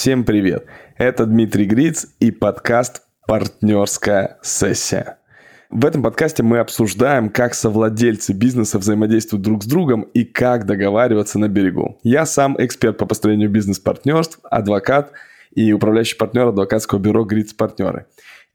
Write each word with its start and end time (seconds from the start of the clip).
Всем 0.00 0.24
привет! 0.24 0.64
Это 0.96 1.26
Дмитрий 1.26 1.66
Гриц 1.66 2.06
и 2.20 2.30
подкаст 2.30 3.02
«Партнерская 3.26 4.38
сессия». 4.40 5.18
В 5.68 5.84
этом 5.84 6.02
подкасте 6.02 6.42
мы 6.42 6.56
обсуждаем, 6.60 7.28
как 7.28 7.52
совладельцы 7.52 8.32
бизнеса 8.32 8.78
взаимодействуют 8.78 9.42
друг 9.42 9.62
с 9.62 9.66
другом 9.66 10.04
и 10.14 10.24
как 10.24 10.64
договариваться 10.64 11.38
на 11.38 11.48
берегу. 11.48 11.98
Я 12.02 12.24
сам 12.24 12.56
эксперт 12.58 12.96
по 12.96 13.04
построению 13.04 13.50
бизнес-партнерств, 13.50 14.38
адвокат 14.42 15.12
и 15.54 15.70
управляющий 15.74 16.16
партнер 16.16 16.46
адвокатского 16.46 16.98
бюро 16.98 17.24
«Гриц 17.24 17.52
Партнеры». 17.52 18.06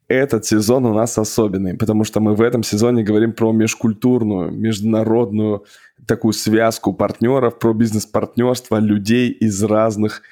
Этот 0.08 0.46
сезон 0.46 0.84
у 0.84 0.94
нас 0.94 1.16
особенный, 1.16 1.74
потому 1.74 2.02
что 2.02 2.18
мы 2.18 2.34
в 2.34 2.42
этом 2.42 2.64
сезоне 2.64 3.04
говорим 3.04 3.32
про 3.32 3.52
межкультурную, 3.52 4.50
международную 4.50 5.64
такую 6.08 6.32
связку 6.32 6.92
партнеров, 6.92 7.60
про 7.60 7.72
бизнес-партнерство 7.72 8.80
людей 8.80 9.30
из 9.30 9.62
разных 9.62 10.22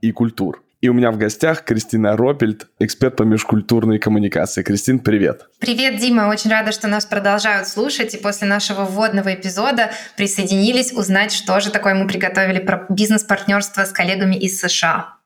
и 0.00 0.12
культур. 0.12 0.62
И 0.80 0.88
у 0.88 0.92
меня 0.92 1.10
в 1.10 1.18
гостях 1.18 1.64
Кристина 1.64 2.16
Ропельд, 2.16 2.68
эксперт 2.78 3.16
по 3.16 3.24
межкультурной 3.24 3.98
коммуникации. 3.98 4.62
Кристин, 4.62 5.00
привет. 5.00 5.48
Привет, 5.58 5.98
Дима. 5.98 6.28
Очень 6.28 6.50
рада, 6.50 6.70
что 6.70 6.86
нас 6.86 7.04
продолжают 7.04 7.66
слушать. 7.66 8.14
И 8.14 8.18
после 8.18 8.46
нашего 8.46 8.84
вводного 8.84 9.34
эпизода 9.34 9.90
присоединились 10.16 10.92
узнать, 10.92 11.32
что 11.32 11.58
же 11.58 11.70
такое 11.70 11.94
мы 11.94 12.06
приготовили 12.06 12.60
про 12.60 12.86
бизнес-партнерство 12.88 13.84
с 13.84 13.90
коллегами 13.90 14.36
из 14.36 14.60
США. 14.60 15.17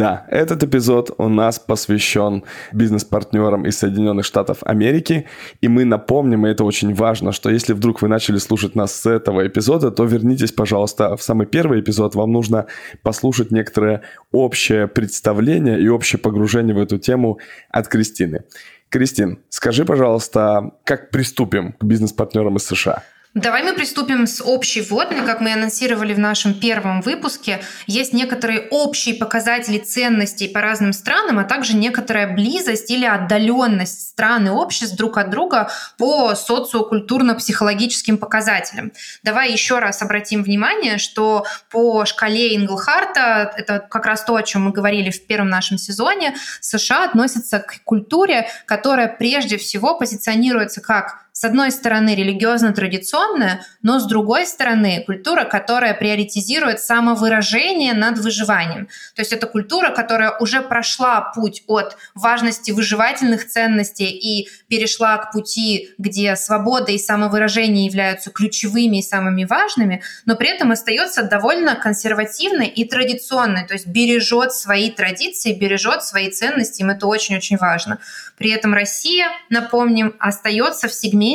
Да, 0.00 0.24
этот 0.28 0.62
эпизод 0.62 1.10
у 1.18 1.28
нас 1.28 1.58
посвящен 1.58 2.42
бизнес-партнерам 2.72 3.66
из 3.66 3.76
Соединенных 3.76 4.24
Штатов 4.24 4.60
Америки. 4.62 5.26
И 5.60 5.68
мы 5.68 5.84
напомним, 5.84 6.46
и 6.46 6.50
это 6.50 6.64
очень 6.64 6.94
важно, 6.94 7.32
что 7.32 7.50
если 7.50 7.74
вдруг 7.74 8.00
вы 8.00 8.08
начали 8.08 8.38
слушать 8.38 8.74
нас 8.74 8.94
с 8.94 9.04
этого 9.04 9.46
эпизода, 9.46 9.90
то 9.90 10.04
вернитесь, 10.04 10.52
пожалуйста, 10.52 11.14
в 11.18 11.22
самый 11.22 11.46
первый 11.46 11.80
эпизод. 11.80 12.14
Вам 12.14 12.32
нужно 12.32 12.64
послушать 13.02 13.50
некоторое 13.50 14.00
общее 14.32 14.88
представление 14.88 15.78
и 15.78 15.88
общее 15.88 16.18
погружение 16.18 16.74
в 16.74 16.78
эту 16.78 16.96
тему 16.96 17.38
от 17.68 17.86
Кристины. 17.88 18.44
Кристин, 18.88 19.40
скажи, 19.50 19.84
пожалуйста, 19.84 20.70
как 20.84 21.10
приступим 21.10 21.74
к 21.74 21.84
бизнес-партнерам 21.84 22.56
из 22.56 22.64
США? 22.64 23.02
Давай 23.34 23.62
мы 23.62 23.74
приступим 23.74 24.26
с 24.26 24.42
общей 24.42 24.80
вводной. 24.80 25.24
Как 25.24 25.40
мы 25.40 25.52
анонсировали 25.52 26.12
в 26.14 26.18
нашем 26.18 26.52
первом 26.52 27.00
выпуске, 27.00 27.62
есть 27.86 28.12
некоторые 28.12 28.66
общие 28.70 29.14
показатели 29.14 29.78
ценностей 29.78 30.48
по 30.48 30.60
разным 30.60 30.92
странам, 30.92 31.38
а 31.38 31.44
также 31.44 31.76
некоторая 31.76 32.34
близость 32.34 32.90
или 32.90 33.04
отдаленность 33.04 34.08
стран 34.08 34.48
и 34.48 34.50
обществ 34.50 34.96
друг 34.96 35.16
от 35.16 35.30
друга 35.30 35.70
по 35.96 36.34
социокультурно-психологическим 36.34 38.18
показателям. 38.18 38.90
Давай 39.22 39.52
еще 39.52 39.78
раз 39.78 40.02
обратим 40.02 40.42
внимание, 40.42 40.98
что 40.98 41.46
по 41.70 42.04
шкале 42.06 42.56
Инглхарта, 42.56 43.54
это 43.56 43.78
как 43.78 44.06
раз 44.06 44.24
то, 44.24 44.34
о 44.34 44.42
чем 44.42 44.64
мы 44.64 44.72
говорили 44.72 45.10
в 45.12 45.24
первом 45.28 45.50
нашем 45.50 45.78
сезоне, 45.78 46.34
США 46.60 47.04
относятся 47.04 47.60
к 47.60 47.84
культуре, 47.84 48.48
которая 48.66 49.06
прежде 49.06 49.56
всего 49.56 49.96
позиционируется 49.96 50.80
как 50.80 51.29
с 51.40 51.44
одной 51.44 51.72
стороны, 51.72 52.14
религиозно-традиционная, 52.14 53.64
но 53.80 53.98
с 53.98 54.04
другой 54.06 54.44
стороны, 54.44 55.02
культура, 55.06 55.44
которая 55.44 55.94
приоритизирует 55.94 56.82
самовыражение 56.82 57.94
над 57.94 58.18
выживанием. 58.18 58.88
То 59.14 59.22
есть 59.22 59.32
это 59.32 59.46
культура, 59.46 59.88
которая 59.88 60.36
уже 60.38 60.60
прошла 60.60 61.32
путь 61.34 61.62
от 61.66 61.96
важности 62.14 62.72
выживательных 62.72 63.48
ценностей 63.48 64.10
и 64.10 64.50
перешла 64.68 65.16
к 65.16 65.32
пути, 65.32 65.94
где 65.96 66.36
свобода 66.36 66.92
и 66.92 66.98
самовыражение 66.98 67.86
являются 67.86 68.30
ключевыми 68.30 68.98
и 68.98 69.02
самыми 69.02 69.44
важными, 69.44 70.02
но 70.26 70.36
при 70.36 70.50
этом 70.50 70.72
остается 70.72 71.22
довольно 71.22 71.74
консервативной 71.74 72.66
и 72.66 72.84
традиционной, 72.86 73.66
то 73.66 73.72
есть 73.72 73.86
бережет 73.86 74.52
свои 74.52 74.90
традиции, 74.90 75.54
бережет 75.54 76.04
свои 76.04 76.30
ценности, 76.30 76.82
им 76.82 76.90
это 76.90 77.06
очень-очень 77.06 77.56
важно. 77.56 77.98
При 78.36 78.50
этом 78.50 78.74
Россия, 78.74 79.28
напомним, 79.48 80.14
остается 80.18 80.88
в 80.88 80.92
сегменте 80.92 81.29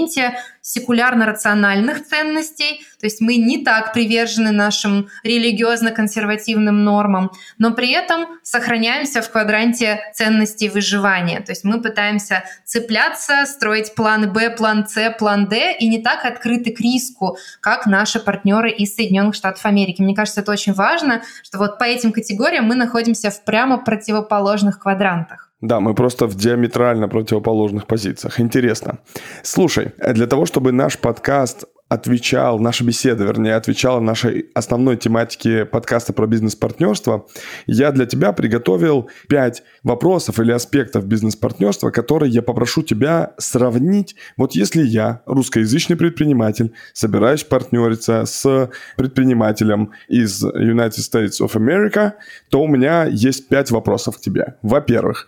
секулярно-рациональных 0.61 2.05
ценностей, 2.05 2.81
то 2.99 3.05
есть 3.05 3.21
мы 3.21 3.35
не 3.35 3.63
так 3.63 3.93
привержены 3.93 4.51
нашим 4.51 5.09
религиозно-консервативным 5.23 6.83
нормам, 6.83 7.31
но 7.59 7.71
при 7.71 7.91
этом 7.91 8.25
сохраняемся 8.41 9.21
в 9.21 9.29
квадранте 9.29 9.99
ценностей 10.13 10.69
выживания. 10.69 11.41
То 11.41 11.51
есть 11.51 11.63
мы 11.63 11.81
пытаемся 11.81 12.43
цепляться, 12.65 13.45
строить 13.45 13.93
план 13.93 14.33
Б, 14.33 14.49
план 14.49 14.87
С, 14.87 15.11
план 15.19 15.47
Д 15.47 15.75
и 15.77 15.87
не 15.87 16.01
так 16.01 16.25
открыты 16.25 16.71
к 16.71 16.79
риску, 16.79 17.37
как 17.61 17.85
наши 17.85 18.19
партнеры 18.19 18.71
из 18.71 18.95
Соединенных 18.95 19.35
Штатов 19.35 19.65
Америки. 19.65 20.01
Мне 20.01 20.15
кажется, 20.15 20.41
это 20.41 20.51
очень 20.51 20.73
важно, 20.73 21.21
что 21.43 21.59
вот 21.59 21.77
по 21.77 21.83
этим 21.83 22.11
категориям 22.11 22.65
мы 22.65 22.73
находимся 22.73 23.29
в 23.29 23.43
прямо 23.43 23.77
противоположных 23.77 24.79
квадрантах. 24.79 25.51
Да, 25.65 25.79
мы 25.79 25.95
просто 25.95 26.27
в 26.27 26.35
диаметрально 26.35 27.07
противоположных 27.07 27.87
позициях. 27.87 28.39
Интересно. 28.39 28.99
Слушай, 29.41 29.93
для 29.97 30.27
того, 30.27 30.45
чтобы 30.45 30.71
наш 30.71 30.99
подкаст 30.99 31.65
отвечал, 31.89 32.59
наша 32.59 32.83
беседа, 32.83 33.23
вернее, 33.23 33.55
отвечала 33.55 33.99
нашей 33.99 34.49
основной 34.53 34.97
тематике 34.97 35.65
подкаста 35.65 36.13
про 36.13 36.27
бизнес-партнерство, 36.27 37.25
я 37.65 37.91
для 37.91 38.05
тебя 38.05 38.31
приготовил 38.31 39.09
пять 39.27 39.63
вопросов 39.81 40.39
или 40.39 40.51
аспектов 40.51 41.05
бизнес-партнерства, 41.05 41.89
которые 41.89 42.31
я 42.31 42.43
попрошу 42.43 42.83
тебя 42.83 43.33
сравнить. 43.37 44.15
Вот 44.37 44.53
если 44.53 44.83
я, 44.83 45.21
русскоязычный 45.25 45.95
предприниматель, 45.95 46.73
собираюсь 46.93 47.43
партнериться 47.43 48.25
с 48.25 48.69
предпринимателем 48.97 49.91
из 50.07 50.43
United 50.43 50.99
States 50.99 51.41
of 51.41 51.53
America, 51.53 52.13
то 52.49 52.61
у 52.61 52.67
меня 52.67 53.05
есть 53.05 53.47
пять 53.47 53.71
вопросов 53.71 54.17
к 54.17 54.21
тебе. 54.21 54.55
Во-первых, 54.61 55.27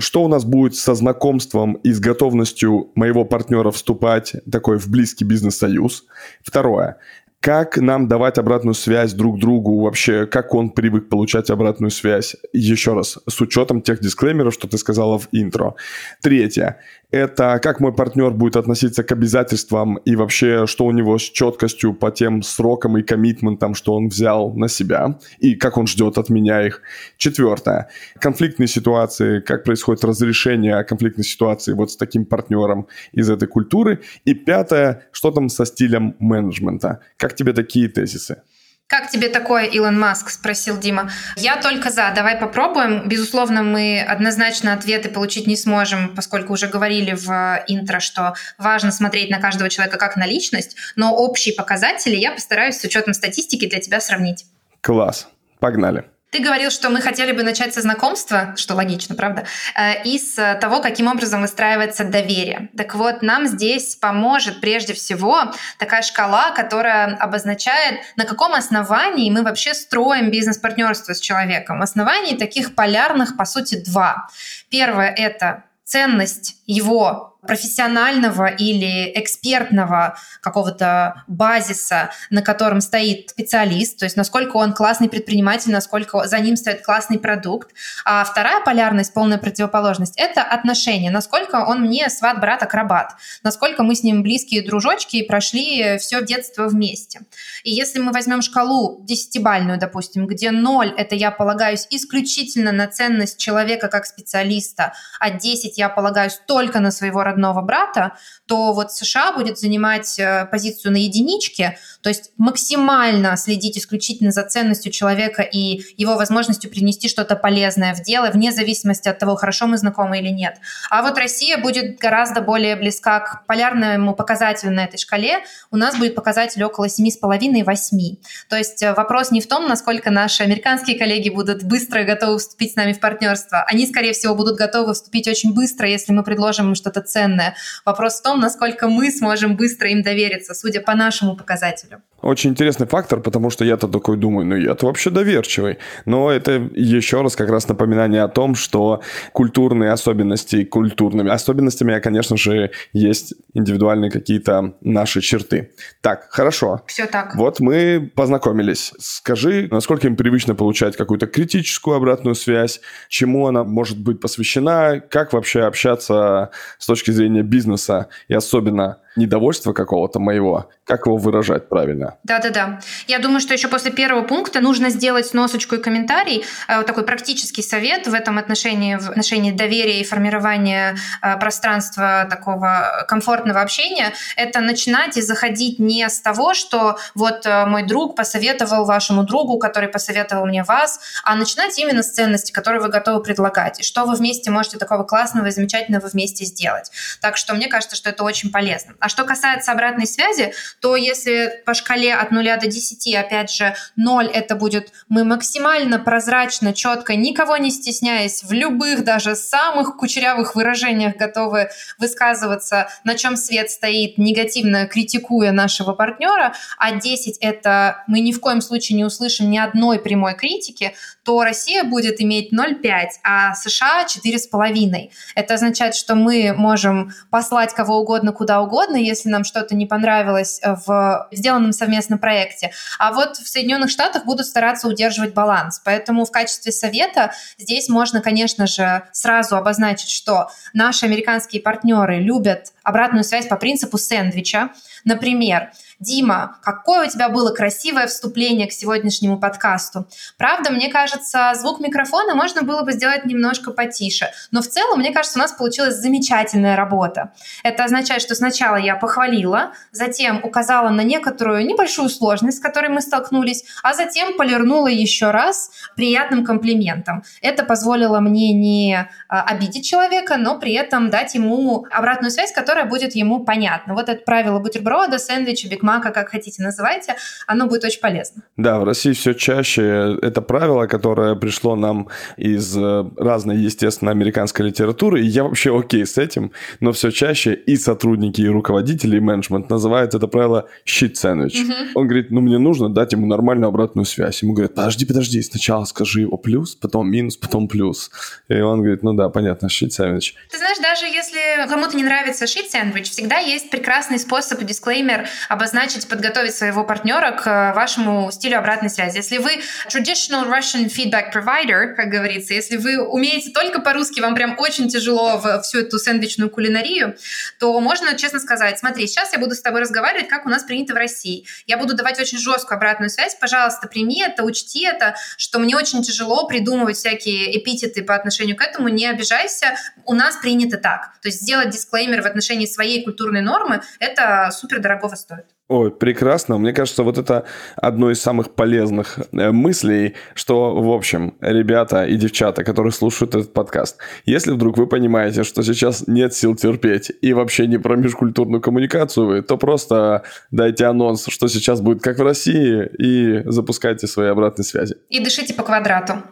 что 0.00 0.22
у 0.22 0.28
нас 0.28 0.44
будет 0.44 0.74
со 0.74 0.94
знакомством 0.94 1.74
и 1.74 1.92
с 1.92 2.00
готовностью 2.00 2.90
моего 2.94 3.24
партнера 3.24 3.70
вступать 3.70 4.36
такой 4.50 4.78
в 4.78 4.88
близкий 4.88 5.24
бизнес-союз? 5.24 6.04
Второе 6.42 6.98
как 7.40 7.78
нам 7.78 8.08
давать 8.08 8.38
обратную 8.38 8.74
связь 8.74 9.12
друг 9.12 9.38
другу, 9.38 9.82
вообще, 9.82 10.26
как 10.26 10.54
он 10.54 10.70
привык 10.70 11.08
получать 11.08 11.50
обратную 11.50 11.90
связь, 11.90 12.36
еще 12.52 12.94
раз, 12.94 13.18
с 13.28 13.40
учетом 13.40 13.80
тех 13.80 14.00
дисклеймеров, 14.00 14.54
что 14.54 14.66
ты 14.66 14.76
сказала 14.76 15.18
в 15.18 15.28
интро. 15.30 15.74
Третье, 16.20 16.80
это 17.10 17.58
как 17.62 17.80
мой 17.80 17.92
партнер 17.94 18.30
будет 18.30 18.56
относиться 18.56 19.02
к 19.02 19.12
обязательствам 19.12 19.96
и 19.96 20.14
вообще, 20.14 20.66
что 20.66 20.84
у 20.84 20.90
него 20.90 21.18
с 21.18 21.22
четкостью 21.22 21.94
по 21.94 22.10
тем 22.10 22.42
срокам 22.42 22.98
и 22.98 23.02
коммитментам, 23.02 23.74
что 23.74 23.94
он 23.94 24.08
взял 24.08 24.52
на 24.52 24.68
себя, 24.68 25.18
и 25.38 25.54
как 25.54 25.78
он 25.78 25.86
ждет 25.86 26.18
от 26.18 26.28
меня 26.28 26.66
их. 26.66 26.82
Четвертое. 27.16 27.88
Конфликтные 28.20 28.68
ситуации, 28.68 29.40
как 29.40 29.64
происходит 29.64 30.04
разрешение 30.04 30.84
конфликтной 30.84 31.24
ситуации 31.24 31.72
вот 31.72 31.90
с 31.90 31.96
таким 31.96 32.26
партнером 32.26 32.88
из 33.12 33.30
этой 33.30 33.48
культуры. 33.48 34.00
И 34.24 34.34
пятое, 34.34 35.08
что 35.12 35.30
там 35.30 35.48
со 35.48 35.64
стилем 35.64 36.14
менеджмента. 36.18 37.00
Как 37.16 37.34
тебе 37.34 37.52
такие 37.54 37.88
тезисы? 37.88 38.42
Как 38.88 39.10
тебе 39.10 39.28
такое, 39.28 39.64
Илон 39.66 40.00
Маск? 40.00 40.30
спросил 40.30 40.78
Дима. 40.78 41.10
Я 41.36 41.60
только 41.60 41.90
за. 41.90 42.10
Давай 42.16 42.36
попробуем. 42.36 43.06
Безусловно, 43.06 43.62
мы 43.62 44.00
однозначно 44.00 44.72
ответы 44.72 45.10
получить 45.10 45.46
не 45.46 45.56
сможем, 45.56 46.14
поскольку 46.14 46.54
уже 46.54 46.68
говорили 46.68 47.12
в 47.12 47.62
интро, 47.66 48.00
что 48.00 48.32
важно 48.56 48.90
смотреть 48.90 49.28
на 49.28 49.40
каждого 49.40 49.68
человека 49.68 49.98
как 49.98 50.16
на 50.16 50.26
личность, 50.26 50.76
но 50.96 51.14
общие 51.14 51.54
показатели 51.54 52.16
я 52.16 52.32
постараюсь 52.32 52.80
с 52.80 52.84
учетом 52.84 53.12
статистики 53.12 53.68
для 53.68 53.78
тебя 53.80 54.00
сравнить. 54.00 54.46
Класс. 54.80 55.28
Погнали. 55.60 56.04
Ты 56.30 56.40
говорил, 56.40 56.70
что 56.70 56.90
мы 56.90 57.00
хотели 57.00 57.32
бы 57.32 57.42
начать 57.42 57.72
со 57.72 57.80
знакомства, 57.80 58.54
что 58.56 58.74
логично, 58.74 59.14
правда, 59.14 59.46
э, 59.74 60.02
и 60.02 60.18
с 60.18 60.58
того, 60.60 60.82
каким 60.82 61.06
образом 61.06 61.40
выстраивается 61.40 62.04
доверие. 62.04 62.68
Так 62.76 62.94
вот, 62.94 63.22
нам 63.22 63.46
здесь 63.46 63.96
поможет 63.96 64.60
прежде 64.60 64.92
всего 64.92 65.52
такая 65.78 66.02
шкала, 66.02 66.50
которая 66.50 67.16
обозначает, 67.16 68.00
на 68.16 68.24
каком 68.26 68.52
основании 68.52 69.30
мы 69.30 69.42
вообще 69.42 69.72
строим 69.72 70.30
бизнес-партнерство 70.30 71.14
с 71.14 71.20
человеком. 71.20 71.80
Оснований 71.80 72.36
таких 72.36 72.74
полярных, 72.74 73.38
по 73.38 73.46
сути, 73.46 73.82
два. 73.82 74.28
Первое— 74.68 75.08
это 75.16 75.64
ценность 75.84 76.57
его 76.68 77.38
профессионального 77.48 78.46
или 78.46 79.10
экспертного 79.14 80.18
какого-то 80.42 81.24
базиса, 81.28 82.10
на 82.30 82.42
котором 82.42 82.80
стоит 82.80 83.30
специалист, 83.30 83.98
то 83.98 84.04
есть 84.04 84.16
насколько 84.16 84.56
он 84.56 84.74
классный 84.74 85.08
предприниматель, 85.08 85.72
насколько 85.72 86.26
за 86.26 86.38
ним 86.40 86.56
стоит 86.56 86.82
классный 86.82 87.18
продукт. 87.18 87.70
А 88.04 88.22
вторая 88.24 88.62
полярность, 88.62 89.14
полная 89.14 89.38
противоположность, 89.38 90.14
это 90.16 90.42
отношения, 90.42 91.10
насколько 91.10 91.64
он 91.64 91.80
мне 91.80 92.10
сват, 92.10 92.40
брат, 92.40 92.62
акробат, 92.62 93.14
насколько 93.42 93.82
мы 93.82 93.94
с 93.94 94.02
ним 94.02 94.22
близкие 94.22 94.62
дружочки 94.62 95.16
и 95.16 95.26
прошли 95.26 95.96
все 95.98 96.22
детство 96.22 96.68
вместе. 96.68 97.20
И 97.62 97.70
если 97.70 97.98
мы 97.98 98.12
возьмем 98.12 98.42
шкалу 98.42 99.00
десятибальную, 99.04 99.78
допустим, 99.78 100.26
где 100.26 100.50
ноль 100.50 100.92
это 100.96 101.14
я 101.14 101.30
полагаюсь 101.30 101.86
исключительно 101.88 102.72
на 102.72 102.88
ценность 102.88 103.38
человека 103.38 103.88
как 103.88 104.04
специалиста, 104.04 104.92
а 105.18 105.30
10 105.30 105.78
я 105.78 105.88
полагаюсь 105.88 106.38
только 106.46 106.57
на 106.80 106.90
своего 106.90 107.22
родного 107.22 107.62
брата, 107.62 108.12
то 108.46 108.72
вот 108.72 108.92
США 108.92 109.32
будет 109.32 109.58
занимать 109.58 110.18
э, 110.18 110.46
позицию 110.50 110.92
на 110.92 110.96
единичке, 110.96 111.78
то 112.02 112.08
есть 112.08 112.32
максимально 112.36 113.36
следить 113.36 113.78
исключительно 113.78 114.30
за 114.30 114.42
ценностью 114.42 114.92
человека 114.92 115.42
и 115.42 115.82
его 115.96 116.16
возможностью 116.16 116.70
принести 116.70 117.08
что-то 117.08 117.36
полезное 117.36 117.94
в 117.94 118.02
дело, 118.02 118.30
вне 118.30 118.52
зависимости 118.52 119.08
от 119.08 119.18
того, 119.18 119.36
хорошо 119.36 119.66
мы 119.66 119.78
знакомы 119.78 120.18
или 120.18 120.28
нет. 120.28 120.56
А 120.90 121.02
вот 121.02 121.16
Россия 121.18 121.58
будет 121.58 121.98
гораздо 121.98 122.40
более 122.40 122.76
близка 122.76 123.20
к 123.20 123.46
полярному 123.46 124.14
показателю 124.14 124.72
на 124.72 124.84
этой 124.84 124.98
шкале. 124.98 125.38
У 125.70 125.76
нас 125.76 125.96
будет 125.96 126.14
показатель 126.14 126.62
около 126.64 126.86
7,5-8. 126.86 128.16
То 128.48 128.56
есть 128.56 128.82
э, 128.82 128.92
вопрос 128.94 129.30
не 129.30 129.40
в 129.40 129.46
том, 129.46 129.68
насколько 129.68 130.10
наши 130.10 130.42
американские 130.42 130.98
коллеги 130.98 131.28
будут 131.30 131.62
быстро 131.62 132.04
готовы 132.04 132.38
вступить 132.38 132.72
с 132.72 132.76
нами 132.76 132.92
в 132.92 133.00
партнерство. 133.00 133.62
Они, 133.66 133.86
скорее 133.86 134.12
всего, 134.12 134.34
будут 134.34 134.56
готовы 134.56 134.94
вступить 134.94 135.28
очень 135.28 135.54
быстро, 135.54 135.88
если 135.88 136.12
мы 136.12 136.22
предложим 136.24 136.47
им 136.50 136.74
что-то 136.74 137.00
ценное. 137.02 137.54
Вопрос 137.84 138.20
в 138.20 138.22
том, 138.22 138.40
насколько 138.40 138.88
мы 138.88 139.10
сможем 139.10 139.56
быстро 139.56 139.90
им 139.90 140.02
довериться, 140.02 140.54
судя 140.54 140.80
по 140.80 140.94
нашему 140.94 141.36
показателю. 141.36 142.02
Очень 142.20 142.50
интересный 142.50 142.86
фактор, 142.86 143.20
потому 143.20 143.48
что 143.48 143.64
я-то 143.64 143.86
такой 143.86 144.16
думаю, 144.16 144.44
ну 144.44 144.56
я-то 144.56 144.86
вообще 144.86 145.10
доверчивый. 145.10 145.78
Но 146.04 146.32
это 146.32 146.52
еще 146.74 147.22
раз 147.22 147.36
как 147.36 147.48
раз 147.48 147.68
напоминание 147.68 148.22
о 148.22 148.28
том, 148.28 148.56
что 148.56 149.02
культурные 149.32 149.92
особенности, 149.92 150.64
культурными 150.64 151.30
особенностями, 151.30 151.94
а, 151.94 152.00
конечно 152.00 152.36
же, 152.36 152.72
есть 152.92 153.34
индивидуальные 153.54 154.10
какие-то 154.10 154.74
наши 154.80 155.20
черты. 155.20 155.70
Так, 156.00 156.26
хорошо. 156.30 156.82
Все 156.86 157.06
так. 157.06 157.36
Вот 157.36 157.60
мы 157.60 158.10
познакомились. 158.14 158.92
Скажи, 158.98 159.68
насколько 159.70 160.08
им 160.08 160.16
привычно 160.16 160.56
получать 160.56 160.96
какую-то 160.96 161.28
критическую 161.28 161.96
обратную 161.96 162.34
связь, 162.34 162.80
чему 163.08 163.46
она 163.46 163.62
может 163.62 163.98
быть 163.98 164.20
посвящена, 164.20 165.00
как 165.08 165.32
вообще 165.32 165.62
общаться 165.62 166.50
с 166.78 166.86
точки 166.86 167.12
зрения 167.12 167.42
бизнеса 167.42 168.08
и 168.26 168.34
особенно 168.34 168.98
недовольства 169.16 169.72
какого-то 169.72 170.18
моего, 170.18 170.68
как 170.84 171.06
его 171.06 171.16
выражать 171.16 171.68
правильно? 171.68 172.16
Да-да-да. 172.24 172.80
Я 173.06 173.18
думаю, 173.18 173.40
что 173.40 173.54
еще 173.54 173.68
после 173.68 173.90
первого 173.90 174.22
пункта 174.22 174.60
нужно 174.60 174.90
сделать 174.90 175.26
сносочку 175.26 175.76
и 175.76 175.78
комментарий, 175.78 176.44
э, 176.68 176.82
такой 176.82 177.04
практический 177.04 177.62
совет 177.62 178.06
в 178.06 178.14
этом 178.14 178.38
отношении, 178.38 178.96
в 178.96 179.08
отношении 179.08 179.52
доверия 179.52 180.00
и 180.00 180.04
формирования 180.04 180.96
э, 181.22 181.38
пространства 181.38 182.26
такого 182.30 183.04
комфортного 183.08 183.60
общения, 183.60 184.12
это 184.36 184.60
начинать 184.60 185.16
и 185.16 185.22
заходить 185.22 185.78
не 185.78 186.08
с 186.08 186.20
того, 186.20 186.54
что 186.54 186.98
вот 187.14 187.46
э, 187.46 187.66
мой 187.66 187.82
друг 187.82 188.16
посоветовал 188.16 188.84
вашему 188.84 189.24
другу, 189.24 189.58
который 189.58 189.88
посоветовал 189.88 190.46
мне 190.46 190.62
вас, 190.62 191.00
а 191.24 191.34
начинать 191.34 191.78
именно 191.78 192.02
с 192.02 192.10
ценности, 192.10 192.52
которые 192.52 192.80
вы 192.80 192.88
готовы 192.88 193.22
предлагать, 193.22 193.80
и 193.80 193.82
что 193.82 194.04
вы 194.04 194.14
вместе 194.14 194.50
можете 194.50 194.78
такого 194.78 195.04
классного 195.04 195.46
и 195.46 195.50
замечательного 195.50 196.06
вместе 196.06 196.44
сделать. 196.44 196.90
Так 197.20 197.36
что 197.36 197.54
мне 197.54 197.68
кажется, 197.68 197.96
что 197.96 198.10
это 198.10 198.24
очень 198.24 198.50
полезно. 198.50 198.94
А 199.00 199.08
что 199.08 199.24
касается 199.24 199.72
обратной 199.72 200.06
связи, 200.06 200.52
то 200.80 200.96
если 200.96 201.62
по 201.64 201.74
шкале 201.74 202.14
от 202.14 202.30
0 202.30 202.44
до 202.60 202.66
10, 202.66 203.14
опять 203.14 203.50
же, 203.50 203.74
0 203.96 204.26
это 204.26 204.56
будет 204.56 204.92
мы 205.08 205.24
максимально 205.24 205.98
прозрачно, 205.98 206.72
четко, 206.72 207.14
никого 207.14 207.56
не 207.56 207.70
стесняясь, 207.70 208.42
в 208.42 208.52
любых 208.52 209.04
даже 209.04 209.36
самых 209.36 209.96
кучерявых 209.96 210.54
выражениях 210.54 211.16
готовы 211.16 211.68
высказываться, 211.98 212.88
на 213.04 213.14
чем 213.14 213.36
свет 213.36 213.70
стоит, 213.70 214.18
негативно 214.18 214.86
критикуя 214.86 215.52
нашего 215.52 215.92
партнера, 215.92 216.54
а 216.78 216.92
10 216.92 217.38
это 217.38 218.04
мы 218.06 218.20
ни 218.20 218.32
в 218.32 218.40
коем 218.40 218.60
случае 218.60 218.96
не 218.96 219.04
услышим 219.04 219.50
ни 219.50 219.58
одной 219.58 219.98
прямой 220.00 220.34
критики, 220.34 220.94
то 221.28 221.44
Россия 221.44 221.84
будет 221.84 222.22
иметь 222.22 222.54
0,5, 222.54 223.06
а 223.22 223.54
США 223.54 224.06
4,5. 224.06 225.10
Это 225.34 225.54
означает, 225.54 225.94
что 225.94 226.14
мы 226.14 226.54
можем 226.56 227.12
послать 227.28 227.74
кого 227.74 227.98
угодно 227.98 228.32
куда 228.32 228.62
угодно, 228.62 228.96
если 228.96 229.28
нам 229.28 229.44
что-то 229.44 229.74
не 229.74 229.84
понравилось 229.84 230.58
э, 230.62 230.74
в 230.86 231.28
сделанном 231.30 231.72
совместном 231.72 232.18
проекте. 232.18 232.70
А 232.98 233.12
вот 233.12 233.36
в 233.36 233.46
Соединенных 233.46 233.90
Штатах 233.90 234.24
будут 234.24 234.46
стараться 234.46 234.88
удерживать 234.88 235.34
баланс. 235.34 235.82
Поэтому 235.84 236.24
в 236.24 236.30
качестве 236.30 236.72
совета 236.72 237.32
здесь 237.58 237.90
можно, 237.90 238.22
конечно 238.22 238.66
же, 238.66 239.02
сразу 239.12 239.58
обозначить, 239.58 240.08
что 240.08 240.48
наши 240.72 241.04
американские 241.04 241.60
партнеры 241.60 242.20
любят 242.20 242.72
обратную 242.88 243.22
связь 243.22 243.46
по 243.46 243.56
принципу 243.56 243.98
сэндвича. 243.98 244.70
Например, 245.04 245.70
Дима, 246.00 246.58
какое 246.62 247.06
у 247.06 247.10
тебя 247.10 247.28
было 247.28 247.52
красивое 247.52 248.06
вступление 248.06 248.68
к 248.68 248.72
сегодняшнему 248.72 249.38
подкасту. 249.38 250.06
Правда, 250.36 250.70
мне 250.70 250.88
кажется, 250.88 251.52
звук 251.56 251.80
микрофона 251.80 252.36
можно 252.36 252.62
было 252.62 252.82
бы 252.82 252.92
сделать 252.92 253.24
немножко 253.24 253.72
потише. 253.72 254.30
Но 254.52 254.62
в 254.62 254.68
целом, 254.68 255.00
мне 255.00 255.12
кажется, 255.12 255.38
у 255.38 255.42
нас 255.42 255.52
получилась 255.52 255.96
замечательная 255.96 256.76
работа. 256.76 257.32
Это 257.64 257.84
означает, 257.84 258.22
что 258.22 258.36
сначала 258.36 258.76
я 258.76 258.94
похвалила, 258.94 259.72
затем 259.90 260.40
указала 260.44 260.90
на 260.90 261.00
некоторую 261.00 261.66
небольшую 261.66 262.08
сложность, 262.08 262.58
с 262.58 262.60
которой 262.60 262.90
мы 262.90 263.00
столкнулись, 263.00 263.64
а 263.82 263.92
затем 263.92 264.36
полирнула 264.36 264.88
еще 264.88 265.32
раз 265.32 265.70
приятным 265.96 266.44
комплиментом. 266.44 267.24
Это 267.42 267.64
позволило 267.64 268.20
мне 268.20 268.52
не 268.52 269.08
а, 269.28 269.42
обидеть 269.42 269.88
человека, 269.88 270.36
но 270.36 270.58
при 270.60 270.74
этом 270.74 271.10
дать 271.10 271.34
ему 271.34 271.86
обратную 271.90 272.30
связь, 272.30 272.52
которая 272.52 272.77
будет 272.84 273.14
ему 273.14 273.44
понятна. 273.44 273.94
Вот 273.94 274.08
это 274.08 274.22
правило 274.24 274.58
бутерброда, 274.58 275.18
сэндвича, 275.18 275.68
биг 275.68 275.82
мака, 275.82 276.10
как 276.10 276.28
хотите 276.28 276.62
называйте, 276.62 277.14
оно 277.46 277.66
будет 277.66 277.84
очень 277.84 278.00
полезно. 278.00 278.42
Да, 278.56 278.78
в 278.78 278.84
России 278.84 279.12
все 279.12 279.34
чаще 279.34 280.18
это 280.22 280.42
правило, 280.42 280.86
которое 280.86 281.34
пришло 281.34 281.76
нам 281.76 282.08
из 282.36 282.76
э, 282.76 283.04
разной, 283.16 283.56
естественно, 283.56 284.10
американской 284.10 284.66
литературы, 284.66 285.22
и 285.22 285.26
я 285.26 285.44
вообще 285.44 285.76
окей 285.76 286.06
с 286.06 286.18
этим, 286.18 286.52
но 286.80 286.92
все 286.92 287.10
чаще 287.10 287.54
и 287.54 287.76
сотрудники, 287.76 288.40
и 288.40 288.48
руководители, 288.48 289.16
и 289.16 289.20
менеджмент 289.20 289.70
называют 289.70 290.14
это 290.14 290.26
правило 290.26 290.68
щит 290.84 291.16
сэндвич. 291.16 291.60
Угу. 291.60 291.72
Он 291.94 292.06
говорит, 292.06 292.30
ну 292.30 292.40
мне 292.40 292.58
нужно 292.58 292.88
дать 292.88 293.12
ему 293.12 293.26
нормальную 293.26 293.68
обратную 293.68 294.04
связь. 294.04 294.42
Ему 294.42 294.52
говорят, 294.52 294.74
подожди, 294.74 295.06
подожди, 295.06 295.42
сначала 295.42 295.84
скажи 295.84 296.20
его 296.20 296.36
плюс, 296.36 296.74
потом 296.74 297.10
минус, 297.10 297.36
потом 297.36 297.68
плюс. 297.68 298.10
И 298.48 298.60
он 298.60 298.80
говорит, 298.80 299.02
ну 299.02 299.14
да, 299.14 299.28
понятно, 299.28 299.68
щит 299.68 299.92
сэндвич. 299.92 300.34
Ты 300.50 300.58
знаешь, 300.58 300.78
даже 300.78 301.06
если 301.06 301.68
кому-то 301.68 301.96
не 301.96 302.04
нравится 302.04 302.46
щит 302.46 302.67
сэндвич, 302.70 303.10
всегда 303.10 303.38
есть 303.38 303.70
прекрасный 303.70 304.18
способ, 304.18 304.62
дисклеймер, 304.62 305.28
обозначить 305.48 306.08
подготовить 306.08 306.54
своего 306.54 306.84
партнера 306.84 307.32
к 307.32 307.46
э, 307.46 307.74
вашему 307.74 308.30
стилю 308.30 308.58
обратной 308.58 308.90
связи. 308.90 309.16
Если 309.16 309.38
вы 309.38 309.60
traditional 309.88 310.48
Russian 310.48 310.86
feedback 310.88 311.32
provider, 311.32 311.94
как 311.94 312.08
говорится, 312.08 312.54
если 312.54 312.76
вы 312.76 313.00
умеете 313.00 313.50
только 313.50 313.80
по-русски, 313.80 314.20
вам 314.20 314.34
прям 314.34 314.58
очень 314.58 314.88
тяжело 314.88 315.38
в 315.38 315.62
всю 315.62 315.80
эту 315.80 315.98
сэндвичную 315.98 316.50
кулинарию, 316.50 317.16
то 317.58 317.78
можно 317.80 318.14
честно 318.16 318.40
сказать, 318.40 318.78
смотри, 318.78 319.06
сейчас 319.06 319.32
я 319.32 319.38
буду 319.38 319.54
с 319.54 319.60
тобой 319.60 319.80
разговаривать, 319.80 320.28
как 320.28 320.46
у 320.46 320.48
нас 320.48 320.64
принято 320.64 320.94
в 320.94 320.96
России. 320.96 321.46
Я 321.66 321.78
буду 321.78 321.94
давать 321.94 322.20
очень 322.20 322.38
жесткую 322.38 322.76
обратную 322.76 323.10
связь, 323.10 323.34
пожалуйста, 323.34 323.88
прими 323.88 324.22
это, 324.22 324.44
учти 324.44 324.84
это, 324.84 325.14
что 325.36 325.58
мне 325.58 325.76
очень 325.76 326.02
тяжело 326.02 326.46
придумывать 326.46 326.96
всякие 326.96 327.58
эпитеты 327.58 328.02
по 328.02 328.14
отношению 328.14 328.56
к 328.56 328.62
этому, 328.62 328.88
не 328.88 329.06
обижайся, 329.06 329.74
у 330.04 330.14
нас 330.14 330.36
принято 330.36 330.78
так. 330.78 331.12
То 331.22 331.28
есть 331.28 331.40
сделать 331.42 331.70
дисклеймер 331.70 332.22
в 332.22 332.26
отношении 332.26 332.57
своей 332.66 333.04
культурной 333.04 333.42
нормы, 333.42 333.82
это 334.00 334.50
супер 334.52 334.80
дорогого 334.80 335.14
стоит. 335.14 335.46
Ой, 335.68 335.90
прекрасно. 335.90 336.56
Мне 336.56 336.72
кажется, 336.72 337.02
вот 337.02 337.18
это 337.18 337.44
одно 337.76 338.10
из 338.10 338.22
самых 338.22 338.54
полезных 338.54 339.18
э, 339.32 339.50
мыслей, 339.50 340.14
что, 340.32 340.74
в 340.74 340.90
общем, 340.90 341.34
ребята 341.42 342.06
и 342.06 342.16
девчата, 342.16 342.64
которые 342.64 342.90
слушают 342.90 343.34
этот 343.34 343.52
подкаст, 343.52 343.98
если 344.24 344.52
вдруг 344.52 344.78
вы 344.78 344.86
понимаете, 344.86 345.44
что 345.44 345.62
сейчас 345.62 346.06
нет 346.06 346.32
сил 346.32 346.56
терпеть 346.56 347.12
и 347.20 347.34
вообще 347.34 347.66
не 347.66 347.76
про 347.76 347.96
межкультурную 347.96 348.62
коммуникацию 348.62 349.42
то 349.42 349.58
просто 349.58 350.22
дайте 350.50 350.86
анонс, 350.86 351.26
что 351.28 351.48
сейчас 351.48 351.82
будет 351.82 352.02
как 352.02 352.18
в 352.18 352.22
России, 352.22 352.88
и 352.98 353.42
запускайте 353.44 354.06
свои 354.06 354.28
обратные 354.28 354.64
связи. 354.64 354.96
И 355.10 355.20
дышите 355.20 355.52
по 355.52 355.62
квадрату. 355.62 356.22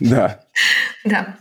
Да. 0.00 0.40
Да. 1.04 1.36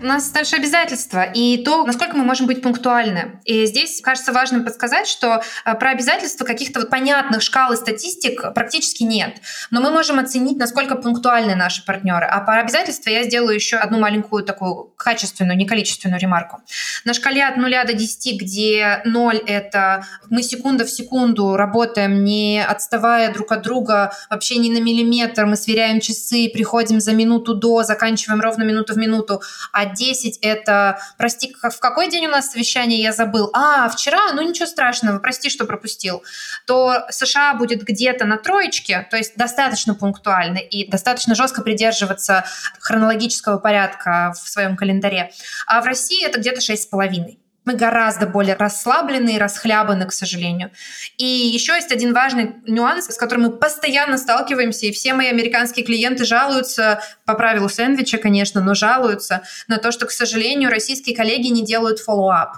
У 0.00 0.04
нас 0.04 0.30
дальше 0.30 0.54
обязательства 0.54 1.24
и 1.24 1.64
то, 1.64 1.84
насколько 1.84 2.16
мы 2.16 2.22
можем 2.22 2.46
быть 2.46 2.62
пунктуальны. 2.62 3.40
И 3.44 3.66
здесь 3.66 4.00
кажется 4.00 4.32
важным 4.32 4.64
подсказать, 4.64 5.08
что 5.08 5.42
э, 5.64 5.74
про 5.74 5.90
обязательства 5.90 6.44
каких-то 6.44 6.80
вот 6.80 6.90
понятных 6.90 7.42
шкал 7.42 7.72
и 7.72 7.76
статистик 7.76 8.54
практически 8.54 9.02
нет. 9.02 9.38
Но 9.72 9.80
мы 9.80 9.90
можем 9.90 10.20
оценить, 10.20 10.56
насколько 10.56 10.94
пунктуальны 10.94 11.56
наши 11.56 11.84
партнеры. 11.84 12.26
А 12.26 12.40
про 12.40 12.60
обязательства 12.60 13.10
я 13.10 13.24
сделаю 13.24 13.56
еще 13.56 13.76
одну 13.76 13.98
маленькую 13.98 14.44
такую 14.44 14.92
качественную, 14.96 15.56
не 15.56 15.66
количественную 15.66 16.20
ремарку. 16.20 16.60
На 17.04 17.12
шкале 17.12 17.44
от 17.44 17.56
0 17.56 17.70
до 17.84 17.92
10, 17.92 18.40
где 18.40 19.02
0— 19.04 19.36
это 19.46 20.06
мы 20.30 20.44
секунда 20.44 20.84
в 20.84 20.90
секунду 20.90 21.56
работаем, 21.56 22.22
не 22.22 22.64
отставая 22.64 23.32
друг 23.32 23.50
от 23.50 23.62
друга 23.62 24.12
вообще 24.30 24.58
ни 24.58 24.70
на 24.70 24.80
миллиметр, 24.80 25.44
мы 25.46 25.56
сверяем 25.56 25.98
часы, 25.98 26.50
приходим 26.52 27.00
за 27.00 27.14
минуту 27.14 27.54
до, 27.54 27.82
заканчиваем 27.82 28.40
ровно 28.40 28.62
минуту 28.62 28.94
в 28.94 28.96
минуту, 28.96 29.42
а 29.72 29.87
10 29.94 30.38
это, 30.42 31.00
прости, 31.16 31.54
в 31.62 31.78
какой 31.80 32.08
день 32.08 32.26
у 32.26 32.30
нас 32.30 32.50
совещание, 32.50 33.00
я 33.00 33.12
забыл, 33.12 33.50
а, 33.52 33.88
вчера, 33.88 34.32
ну 34.32 34.42
ничего 34.42 34.66
страшного, 34.66 35.18
прости, 35.18 35.50
что 35.50 35.64
пропустил, 35.64 36.22
то 36.66 37.06
США 37.10 37.54
будет 37.54 37.82
где-то 37.82 38.24
на 38.24 38.36
троечке, 38.36 39.06
то 39.10 39.16
есть 39.16 39.36
достаточно 39.36 39.94
пунктуально 39.94 40.58
и 40.58 40.88
достаточно 40.88 41.34
жестко 41.34 41.62
придерживаться 41.62 42.44
хронологического 42.80 43.58
порядка 43.58 44.32
в 44.32 44.48
своем 44.48 44.76
календаре. 44.76 45.32
А 45.66 45.80
в 45.80 45.84
России 45.86 46.24
это 46.24 46.38
где-то 46.38 46.60
6,5 46.60 47.47
мы 47.68 47.74
гораздо 47.74 48.26
более 48.26 48.56
расслаблены 48.56 49.34
и 49.34 49.38
расхлябаны, 49.38 50.06
к 50.06 50.12
сожалению. 50.12 50.70
И 51.18 51.26
еще 51.26 51.74
есть 51.74 51.92
один 51.92 52.14
важный 52.14 52.56
нюанс, 52.66 53.08
с 53.08 53.16
которым 53.18 53.42
мы 53.44 53.50
постоянно 53.50 54.16
сталкиваемся, 54.16 54.86
и 54.86 54.92
все 54.92 55.12
мои 55.12 55.28
американские 55.28 55.84
клиенты 55.84 56.24
жалуются, 56.24 57.02
по 57.26 57.34
правилу 57.34 57.68
сэндвича, 57.68 58.16
конечно, 58.16 58.62
но 58.62 58.74
жалуются 58.74 59.42
на 59.68 59.76
то, 59.76 59.92
что, 59.92 60.06
к 60.06 60.10
сожалению, 60.10 60.70
российские 60.70 61.14
коллеги 61.14 61.48
не 61.48 61.62
делают 61.62 61.98
follow-up. 62.00 62.52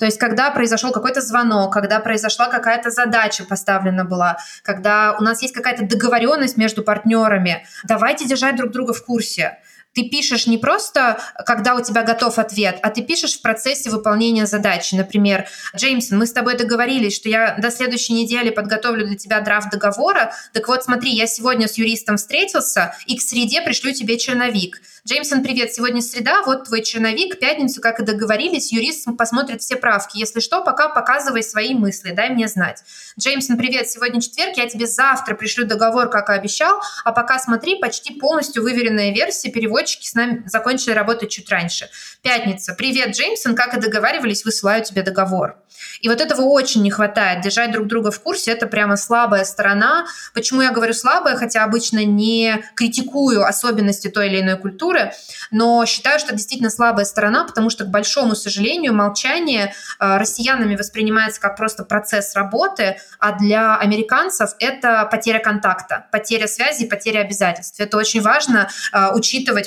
То 0.00 0.06
есть, 0.06 0.18
когда 0.18 0.50
произошел 0.50 0.90
какой-то 0.90 1.20
звонок, 1.20 1.72
когда 1.72 2.00
произошла 2.00 2.48
какая-то 2.48 2.90
задача 2.90 3.44
поставлена 3.44 4.04
была, 4.04 4.38
когда 4.64 5.16
у 5.20 5.22
нас 5.22 5.40
есть 5.40 5.54
какая-то 5.54 5.84
договоренность 5.84 6.56
между 6.56 6.82
партнерами, 6.82 7.64
давайте 7.84 8.26
держать 8.26 8.56
друг 8.56 8.72
друга 8.72 8.92
в 8.92 9.04
курсе 9.04 9.58
ты 9.98 10.08
пишешь 10.08 10.46
не 10.46 10.58
просто, 10.58 11.20
когда 11.44 11.74
у 11.74 11.82
тебя 11.82 12.04
готов 12.04 12.38
ответ, 12.38 12.78
а 12.82 12.90
ты 12.90 13.02
пишешь 13.02 13.34
в 13.34 13.42
процессе 13.42 13.90
выполнения 13.90 14.46
задачи. 14.46 14.94
Например, 14.94 15.48
Джеймсон, 15.74 16.18
мы 16.18 16.26
с 16.26 16.32
тобой 16.32 16.56
договорились, 16.56 17.16
что 17.16 17.28
я 17.28 17.56
до 17.58 17.72
следующей 17.72 18.12
недели 18.12 18.50
подготовлю 18.50 19.04
для 19.04 19.16
тебя 19.16 19.40
драфт 19.40 19.70
договора. 19.70 20.32
Так 20.52 20.68
вот, 20.68 20.84
смотри, 20.84 21.10
я 21.10 21.26
сегодня 21.26 21.66
с 21.66 21.78
юристом 21.78 22.16
встретился, 22.16 22.94
и 23.06 23.16
к 23.16 23.20
среде 23.20 23.60
пришлю 23.60 23.92
тебе 23.92 24.18
черновик. 24.18 24.80
Джеймсон, 25.08 25.42
привет, 25.42 25.72
сегодня 25.72 26.02
среда, 26.02 26.42
вот 26.44 26.64
твой 26.64 26.82
черновик, 26.82 27.38
пятницу, 27.38 27.80
как 27.80 27.98
и 27.98 28.04
договорились, 28.04 28.72
юрист 28.72 29.06
посмотрит 29.16 29.62
все 29.62 29.76
правки. 29.76 30.18
Если 30.18 30.40
что, 30.40 30.60
пока 30.60 30.90
показывай 30.90 31.42
свои 31.42 31.74
мысли, 31.74 32.10
дай 32.10 32.30
мне 32.30 32.46
знать. 32.46 32.82
Джеймсон, 33.18 33.56
привет, 33.56 33.88
сегодня 33.88 34.20
четверг, 34.20 34.58
я 34.58 34.68
тебе 34.68 34.86
завтра 34.86 35.34
пришлю 35.34 35.64
договор, 35.64 36.10
как 36.10 36.28
и 36.28 36.34
обещал, 36.34 36.80
а 37.04 37.12
пока 37.12 37.38
смотри, 37.38 37.76
почти 37.76 38.14
полностью 38.14 38.62
выверенная 38.62 39.12
версия, 39.12 39.50
переводчики 39.88 40.06
с 40.06 40.14
нами 40.14 40.42
закончили 40.46 40.92
работать 40.92 41.30
чуть 41.30 41.50
раньше. 41.50 41.88
Пятница, 42.22 42.74
привет, 42.74 43.16
Джеймсон, 43.16 43.54
как 43.54 43.76
и 43.76 43.80
договаривались, 43.80 44.44
высылаю 44.44 44.84
тебе 44.84 45.02
договор. 45.02 45.56
И 46.00 46.08
вот 46.08 46.20
этого 46.20 46.42
очень 46.42 46.82
не 46.82 46.90
хватает. 46.90 47.40
Держать 47.42 47.72
друг 47.72 47.86
друга 47.86 48.10
в 48.10 48.20
курсе– 48.20 48.50
это 48.52 48.66
прямо 48.66 48.96
слабая 48.96 49.44
сторона. 49.44 50.06
Почему 50.34 50.62
я 50.62 50.70
говорю 50.70 50.92
слабая, 50.92 51.36
хотя 51.36 51.64
обычно 51.64 52.04
не 52.04 52.62
критикую 52.74 53.44
особенности 53.44 54.08
той 54.08 54.28
или 54.28 54.40
иной 54.40 54.56
культуры, 54.56 55.12
но 55.50 55.84
считаю, 55.86 56.18
что 56.18 56.34
действительно 56.34 56.70
слабая 56.70 57.04
сторона, 57.04 57.44
потому 57.44 57.70
что, 57.70 57.84
к 57.84 57.88
большому 57.88 58.34
сожалению, 58.34 58.94
молчание 58.94 59.74
э, 60.00 60.18
россиянами 60.18 60.76
воспринимается 60.76 61.40
как 61.40 61.56
просто 61.56 61.84
процесс 61.84 62.34
работы, 62.34 62.98
а 63.18 63.38
для 63.38 63.76
американцев 63.76 64.50
это 64.58 65.08
потеря 65.10 65.38
контакта, 65.38 66.06
потеря 66.12 66.46
связи, 66.46 66.86
потеря 66.86 67.20
обязательств. 67.20 67.80
Это 67.80 67.96
очень 67.96 68.20
важно 68.20 68.68
э, 68.92 69.06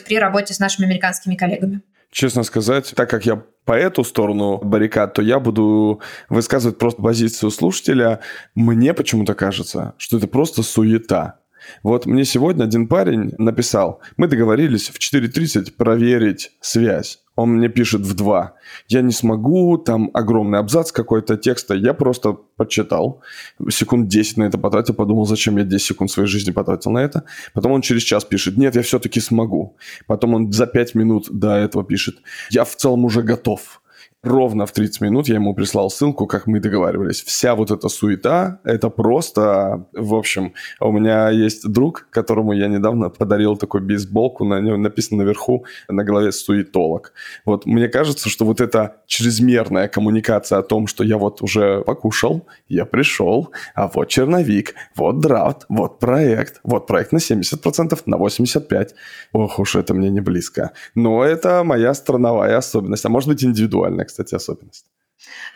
учитывать 0.01 0.05
при 0.05 0.15
работе 0.19 0.53
с 0.53 0.59
нашими 0.59 0.87
американскими 0.87 1.35
коллегами. 1.35 1.81
Честно 2.11 2.43
сказать, 2.43 2.93
так 2.95 3.09
как 3.09 3.25
я 3.25 3.41
по 3.63 3.73
эту 3.73 4.03
сторону 4.03 4.57
баррикад, 4.57 5.13
то 5.13 5.21
я 5.21 5.39
буду 5.39 6.01
высказывать 6.29 6.77
просто 6.77 7.01
позицию 7.01 7.51
слушателя. 7.51 8.19
Мне 8.53 8.93
почему-то 8.93 9.33
кажется, 9.33 9.93
что 9.97 10.17
это 10.17 10.27
просто 10.27 10.61
суета. 10.63 11.39
Вот 11.83 12.05
мне 12.05 12.25
сегодня 12.25 12.63
один 12.63 12.87
парень 12.87 13.33
написал, 13.37 14.01
мы 14.17 14.27
договорились 14.27 14.89
в 14.89 14.99
4.30 14.99 15.73
проверить 15.73 16.51
связь. 16.61 17.19
Он 17.35 17.51
мне 17.51 17.69
пишет 17.69 18.01
в 18.01 18.13
2. 18.13 18.53
Я 18.87 19.01
не 19.01 19.11
смогу, 19.11 19.77
там 19.77 20.11
огромный 20.13 20.59
абзац 20.59 20.91
какой-то 20.91 21.37
текста. 21.37 21.73
Я 21.73 21.93
просто 21.93 22.33
почитал, 22.33 23.21
секунд 23.69 24.09
10 24.09 24.37
на 24.37 24.43
это 24.43 24.57
потратил, 24.57 24.93
подумал, 24.93 25.25
зачем 25.25 25.57
я 25.57 25.63
10 25.63 25.85
секунд 25.85 26.11
своей 26.11 26.27
жизни 26.27 26.51
потратил 26.51 26.91
на 26.91 26.99
это. 26.99 27.23
Потом 27.53 27.71
он 27.71 27.81
через 27.81 28.03
час 28.03 28.25
пишет, 28.25 28.57
нет, 28.57 28.75
я 28.75 28.81
все-таки 28.81 29.19
смогу. 29.19 29.77
Потом 30.07 30.33
он 30.33 30.51
за 30.51 30.67
5 30.67 30.95
минут 30.95 31.27
до 31.31 31.55
этого 31.55 31.83
пишет, 31.83 32.17
я 32.49 32.63
в 32.63 32.75
целом 32.75 33.05
уже 33.05 33.21
готов 33.21 33.80
ровно 34.23 34.65
в 34.65 34.71
30 34.71 35.01
минут 35.01 35.27
я 35.27 35.35
ему 35.35 35.55
прислал 35.55 35.89
ссылку, 35.89 36.27
как 36.27 36.47
мы 36.47 36.59
договаривались. 36.59 37.23
Вся 37.23 37.55
вот 37.55 37.71
эта 37.71 37.89
суета, 37.89 38.59
это 38.63 38.89
просто... 38.89 39.85
В 39.93 40.13
общем, 40.13 40.53
у 40.79 40.91
меня 40.91 41.29
есть 41.29 41.67
друг, 41.67 42.07
которому 42.11 42.53
я 42.53 42.67
недавно 42.67 43.09
подарил 43.09 43.57
такой 43.57 43.81
бейсболку, 43.81 44.45
на 44.45 44.59
нем 44.61 44.81
написано 44.81 45.23
наверху 45.23 45.65
на 45.89 46.03
голове 46.03 46.31
«суетолог». 46.31 47.13
Вот 47.45 47.65
мне 47.65 47.87
кажется, 47.87 48.29
что 48.29 48.45
вот 48.45 48.61
эта 48.61 48.97
чрезмерная 49.07 49.87
коммуникация 49.87 50.59
о 50.59 50.63
том, 50.63 50.87
что 50.87 51.03
я 51.03 51.17
вот 51.17 51.41
уже 51.41 51.81
покушал, 51.81 52.47
я 52.67 52.85
пришел, 52.85 53.49
а 53.73 53.87
вот 53.87 54.07
черновик, 54.07 54.75
вот 54.95 55.19
драфт, 55.19 55.65
вот 55.69 55.99
проект, 55.99 56.59
вот 56.63 56.87
проект 56.87 57.11
на 57.11 57.17
70%, 57.17 57.99
на 58.05 58.15
85%. 58.15 58.89
Ох 59.33 59.59
уж 59.59 59.75
это 59.75 59.93
мне 59.93 60.09
не 60.09 60.21
близко. 60.21 60.71
Но 60.95 61.23
это 61.23 61.63
моя 61.63 61.93
страновая 61.93 62.57
особенность, 62.57 63.05
а 63.05 63.09
может 63.09 63.29
быть 63.29 63.43
индивидуальная, 63.43 64.05
кстати, 64.11 64.35
особенность. 64.35 64.85